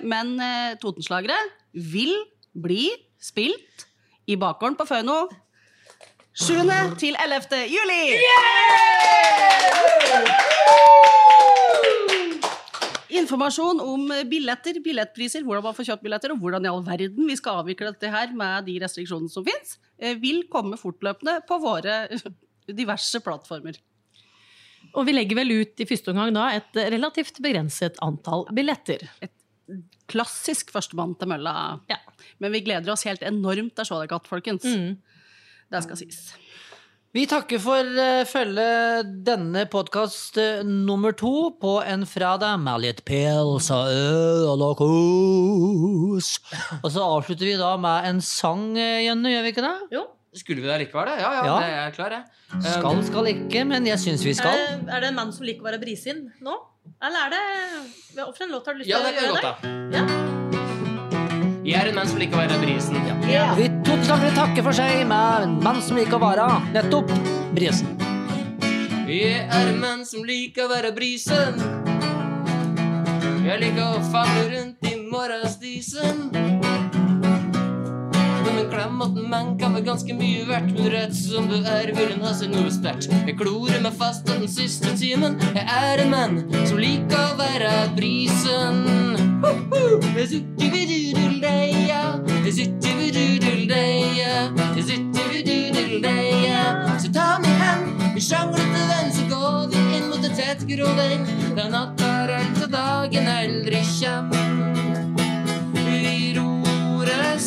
Men 0.01 0.33
eh, 0.41 0.73
Totenslagere 0.81 1.37
vil 1.77 2.15
bli 2.57 2.89
spilt 3.21 3.85
i 4.27 4.37
bakgården 4.39 4.77
på 4.79 4.85
Føno 4.89 5.23
7. 6.31 6.55
til 7.01 7.17
11. 7.19 7.57
juli! 7.67 8.01
Informasjon 13.21 13.81
om 13.83 14.05
billetter, 14.31 14.79
billettpriser, 14.83 15.43
hvordan 15.43 15.65
man 15.65 15.75
får 15.75 15.89
kjøpt 15.89 16.05
billetter, 16.05 16.31
og 16.31 16.39
hvordan 16.39 16.65
i 16.65 16.71
all 16.71 16.83
verden 16.85 17.27
vi 17.27 17.35
skal 17.35 17.61
avvikle 17.61 17.91
dette 17.91 18.11
her 18.13 18.31
med 18.37 18.69
de 18.69 18.77
restriksjonene 18.83 19.31
som 19.31 19.43
fins, 19.47 19.75
vil 20.23 20.45
komme 20.51 20.79
fortløpende 20.79 21.41
på 21.47 21.59
våre 21.61 22.05
diverse 22.81 23.19
plattformer. 23.23 23.75
Og 24.95 25.05
vi 25.07 25.15
legger 25.15 25.37
vel 25.39 25.53
ut 25.61 25.83
i 25.83 25.87
første 25.87 26.11
omgang 26.11 26.33
da 26.35 26.47
et 26.55 26.81
relativt 26.95 27.39
begrenset 27.43 27.99
antall 28.03 28.47
billetter. 28.55 29.03
Klassisk 30.11 30.71
førstemann 30.73 31.15
til 31.19 31.29
mølla. 31.31 31.53
Ja. 31.91 31.99
Men 32.43 32.53
vi 32.55 32.63
gleder 32.65 32.91
oss 32.93 33.05
helt 33.07 33.23
enormt 33.23 33.75
til 33.77 33.85
å 33.85 33.87
se 33.87 33.99
dere 33.99 34.09
igjen, 34.09 34.29
folkens. 34.29 34.65
Mm. 34.67 34.95
Det 35.71 35.83
skal 35.85 35.99
sies. 36.01 36.21
Vi 37.11 37.25
takker 37.27 37.59
for 37.59 37.83
uh, 37.83 38.21
følge 38.23 38.65
denne 39.27 39.65
podkast 39.71 40.37
nummer 40.63 41.11
to 41.11 41.49
på 41.59 41.73
en 41.83 42.05
fredag 42.07 42.63
litt 42.79 43.01
pils 43.07 43.67
og 43.75 43.91
øl 43.91 44.47
og 44.47 44.61
noe. 44.61 44.87
Og 46.79 46.87
så 46.87 47.03
avslutter 47.03 47.49
vi 47.49 47.57
da 47.59 47.73
med 47.75 48.07
en 48.07 48.23
sang, 48.23 48.71
uh, 48.79 48.99
Jenny, 49.03 49.35
gjør 49.35 49.43
vi 49.47 49.53
ikke 49.55 49.67
det? 49.67 49.75
Jo. 49.97 50.05
Skulle 50.31 50.63
vi 50.63 50.71
da 50.71 50.77
likevel? 50.79 51.11
det? 51.11 51.19
Ja, 51.19 51.33
ja, 51.35 51.43
Ja. 51.43 51.55
det 51.59 51.67
er 51.67 51.83
jeg 51.83 51.93
klar, 51.99 52.11
jeg. 52.15 52.23
Skal, 52.63 53.03
skal 53.03 53.27
ikke, 53.33 53.65
men 53.67 53.85
jeg 53.87 53.99
syns 53.99 54.23
vi 54.23 54.33
skal. 54.35 54.55
Er, 54.55 54.79
er 54.87 55.03
det 55.03 55.09
en 55.11 55.19
mann 55.19 55.31
som 55.35 55.43
liker 55.43 55.65
å 55.65 55.67
være 55.67 55.81
brisin 55.83 56.29
nå? 56.39 56.55
Eller 57.01 57.19
er 57.25 57.29
det 57.33 57.37
Hvilken 58.13 58.51
låt 58.51 58.65
har 58.67 58.73
du 58.73 58.79
lyst 58.79 58.89
til 58.89 58.93
Ja, 58.93 58.99
det 59.01 59.11
å 59.11 59.23
gjøre? 59.25 59.41
det? 59.41 59.41
da. 59.41 59.53
Ja. 59.97 60.03
Jeg 61.63 61.77
er 61.81 61.89
en 61.89 61.95
mann 61.95 62.07
som 62.09 62.19
liker 62.19 62.35
å 62.35 62.41
være 62.41 62.57
brisen. 62.61 62.97
Vi 63.57 63.67
toteslagere 63.85 64.31
takke 64.35 64.63
for 64.65 64.75
seg 64.75 65.05
med 65.07 65.45
en 65.47 65.53
mann 65.63 65.81
som 65.81 65.97
liker 65.97 66.17
å 66.17 66.21
være 66.21 66.47
nettopp 66.75 67.13
brisen. 67.55 67.87
Jeg 69.07 69.45
er 69.47 69.71
en 69.71 69.79
mann 69.79 70.05
som 70.05 70.25
liker 70.27 70.65
å 70.67 70.71
være 70.71 70.91
brisen. 70.95 71.61
Jeg 73.45 73.59
liker 73.63 73.85
å 73.87 74.03
falle 74.11 74.45
rundt 74.51 74.89
i 74.91 74.95
morgenstisen. 78.69 79.01
at 79.01 79.17
en 79.17 79.29
menn 79.29 79.57
kan 79.57 79.73
være 79.73 79.85
ganske 79.85 80.13
mye 80.13 80.45
verdt, 80.47 80.71
men 80.75 80.91
rett 80.91 81.15
som 81.15 81.47
du 81.47 81.57
er, 81.65 81.91
vil 81.95 82.13
hun 82.13 82.25
ha 82.25 82.33
seg 82.33 82.51
noe 82.51 82.71
sterkt. 82.71 83.09
Jeg 83.25 83.37
klorer 83.37 83.81
meg 83.81 83.93
fast 83.93 84.25
den 84.27 84.47
siste 84.47 84.95
timen. 84.97 85.39
Jeg 85.55 85.65
er 85.65 86.03
en 86.03 86.11
mann 86.11 86.43
som 86.65 86.77
liker 86.77 87.17
å 87.17 87.37
være 87.39 87.71
brisen. 87.95 88.85
Dudeldeia. 95.41 96.97
Så 96.99 97.09
ta 97.13 97.39
meg 97.41 97.57
hen, 97.57 97.87
vi 98.13 98.21
sjanglete 98.21 98.83
venn, 98.89 99.09
så 99.11 99.25
går 99.31 99.71
vi 99.71 99.81
inn 99.97 100.09
mot 100.11 100.23
en 100.23 100.35
tett 100.37 100.61
gråveng. 100.69 101.25
Da 101.57 101.67
natta 101.71 102.13
er 102.27 102.37
og 102.61 102.69
dagen 102.71 103.27
aldri 103.27 103.81
kjem. 103.97 104.80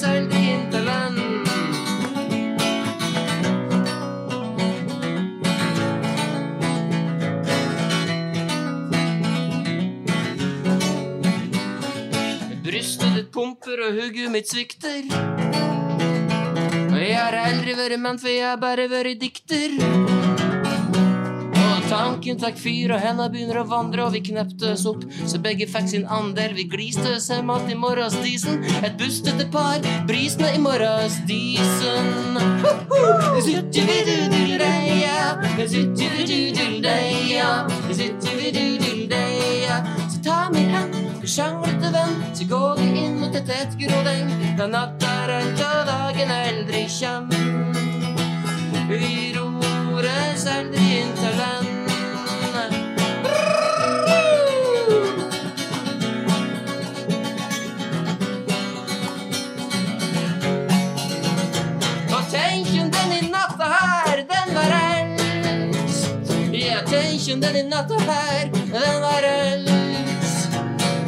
Vi 0.06 0.36
i 0.36 0.52
interland. 0.52 1.18
Brystet 12.64 13.14
ditt 13.14 13.32
pumper 13.32 13.80
og 13.86 13.96
hugget 13.96 14.30
mitt 14.30 14.48
svikter. 14.48 15.08
Og 16.90 17.00
jeg 17.00 17.16
har 17.16 17.38
aldri 17.46 17.72
vært 17.80 18.00
mann, 18.00 18.20
for 18.20 18.28
jeg 18.28 18.44
har 18.44 18.60
bare 18.60 18.90
vært 18.92 19.20
dikter. 19.24 20.23
Tanken 21.94 22.38
tok 22.42 22.56
fyr, 22.58 22.90
og 22.96 23.02
henda 23.04 23.28
begynner 23.30 23.60
å 23.60 23.68
vandre, 23.70 24.02
og 24.02 24.16
vi 24.16 24.20
kneptes 24.26 24.82
opp, 24.90 25.04
så 25.30 25.38
begge 25.38 25.68
fikk 25.70 25.86
sin 25.92 26.06
andel. 26.10 26.56
Vi 26.56 26.64
gliste 26.66 27.12
oss 27.14 27.28
hjem 27.30 27.52
alt 27.54 27.70
i 27.70 27.76
morgensdisen, 27.78 28.64
et 28.82 28.96
bustete 28.98 29.46
par, 29.54 29.78
brisene 30.08 30.50
i 30.56 30.58
morgensdisen. 30.58 32.34
Så 40.10 40.18
ta 40.24 40.40
hand, 40.50 40.94
vi 41.20 41.28
sjanglete 41.30 41.92
venn, 41.94 42.16
så 42.34 42.44
går 42.50 42.80
vi 42.80 42.88
inn 43.04 43.20
mot 43.20 43.34
et 43.38 43.46
tett 43.46 43.78
grådeng. 43.78 44.34
Da 44.58 44.66
natta 44.66 45.14
alt 45.38 45.62
og 45.62 45.86
dagen 45.88 46.34
aldri 46.34 46.84
kjem. 46.98 47.30
Vi 48.90 49.32
ror 49.38 50.10
oss 50.10 50.48
aldri 50.50 50.90
inn 51.00 51.14
til 51.22 51.38
land. 51.38 51.63
Tenken 67.34 67.54
den 67.54 67.66
i 67.66 67.68
natta 67.68 67.94
her, 67.94 68.50
den 68.52 69.00
var 69.02 69.22
alt. 69.22 69.70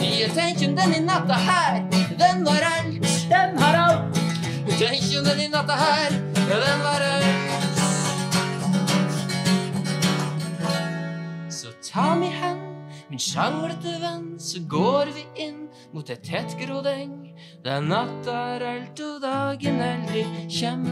Ja, 0.01 0.29
tenken 0.35 0.77
den 0.77 0.95
i 0.95 1.01
natta 1.01 1.35
her, 1.35 1.91
den 2.19 2.45
var 2.45 2.62
alt. 2.62 3.29
Den 3.31 3.59
har 3.59 3.75
alt. 3.75 4.19
Tenken 4.79 5.25
den 5.25 5.41
i 5.41 5.49
natta 5.49 5.73
her, 5.73 6.11
den 6.35 6.81
var 6.83 7.01
alt. 7.01 7.73
Så 11.51 11.69
ta 11.93 12.15
mi 12.15 12.27
hen, 12.27 12.59
min 13.09 13.19
sjanglete 13.19 13.99
venn, 14.01 14.41
så 14.41 14.59
går 14.69 15.07
vi 15.15 15.25
inn 15.47 15.69
mot 15.93 16.11
et 16.11 16.23
tett 16.23 16.59
grådeng, 16.59 17.35
der 17.65 17.81
natta 17.81 18.37
er 18.57 18.67
alt 18.73 19.01
og 19.01 19.23
dagen 19.23 19.81
aldri 19.81 20.27
kjem. 20.51 20.87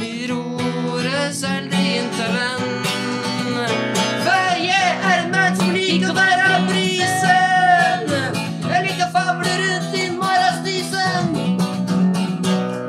Vi 0.00 0.26
ror 0.30 1.12
oss 1.26 1.44
aldri 1.44 1.98
inn 1.98 2.10
til 2.16 2.32
venn, 2.38 2.78
for 3.66 4.60
jeg 4.62 4.94
er 5.10 5.22
en 5.24 5.30
mann 5.32 5.56
som 5.58 5.72
liker 5.74 6.12
å 6.12 6.16
være 6.16 6.60
brisen. 6.68 8.12
Jeg 8.68 8.84
liker 8.86 9.06
å 9.08 9.12
rundt 9.62 9.96
i 9.98 10.04
morgenstisen. 10.14 11.30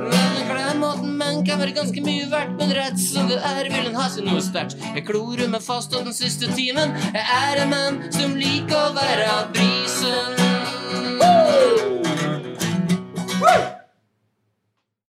Men 0.09 0.39
en 0.41 0.49
klemmåten 0.49 1.15
menn 1.21 1.45
kan 1.47 1.61
være 1.61 1.75
ganske 1.77 2.03
mye 2.05 2.27
verdt, 2.31 2.57
men 2.61 2.75
rett 2.77 2.99
som 3.01 3.29
det 3.31 3.39
er, 3.53 3.71
vil 3.73 3.91
en 3.91 3.99
ha 3.99 4.09
seg 4.13 4.27
noe 4.29 4.43
sterkt. 4.43 4.77
Jeg 4.95 5.05
klorer 5.09 5.49
meg 5.51 5.65
fast 5.65 5.95
av 5.97 6.05
den 6.07 6.17
siste 6.17 6.51
timen. 6.55 6.95
Jeg 7.13 7.25
er 7.39 7.63
en 7.65 7.73
mann 7.73 8.03
som 8.15 8.37
liker 8.37 8.77
å 8.79 8.91
være 8.97 9.31
brisen. 9.55 10.39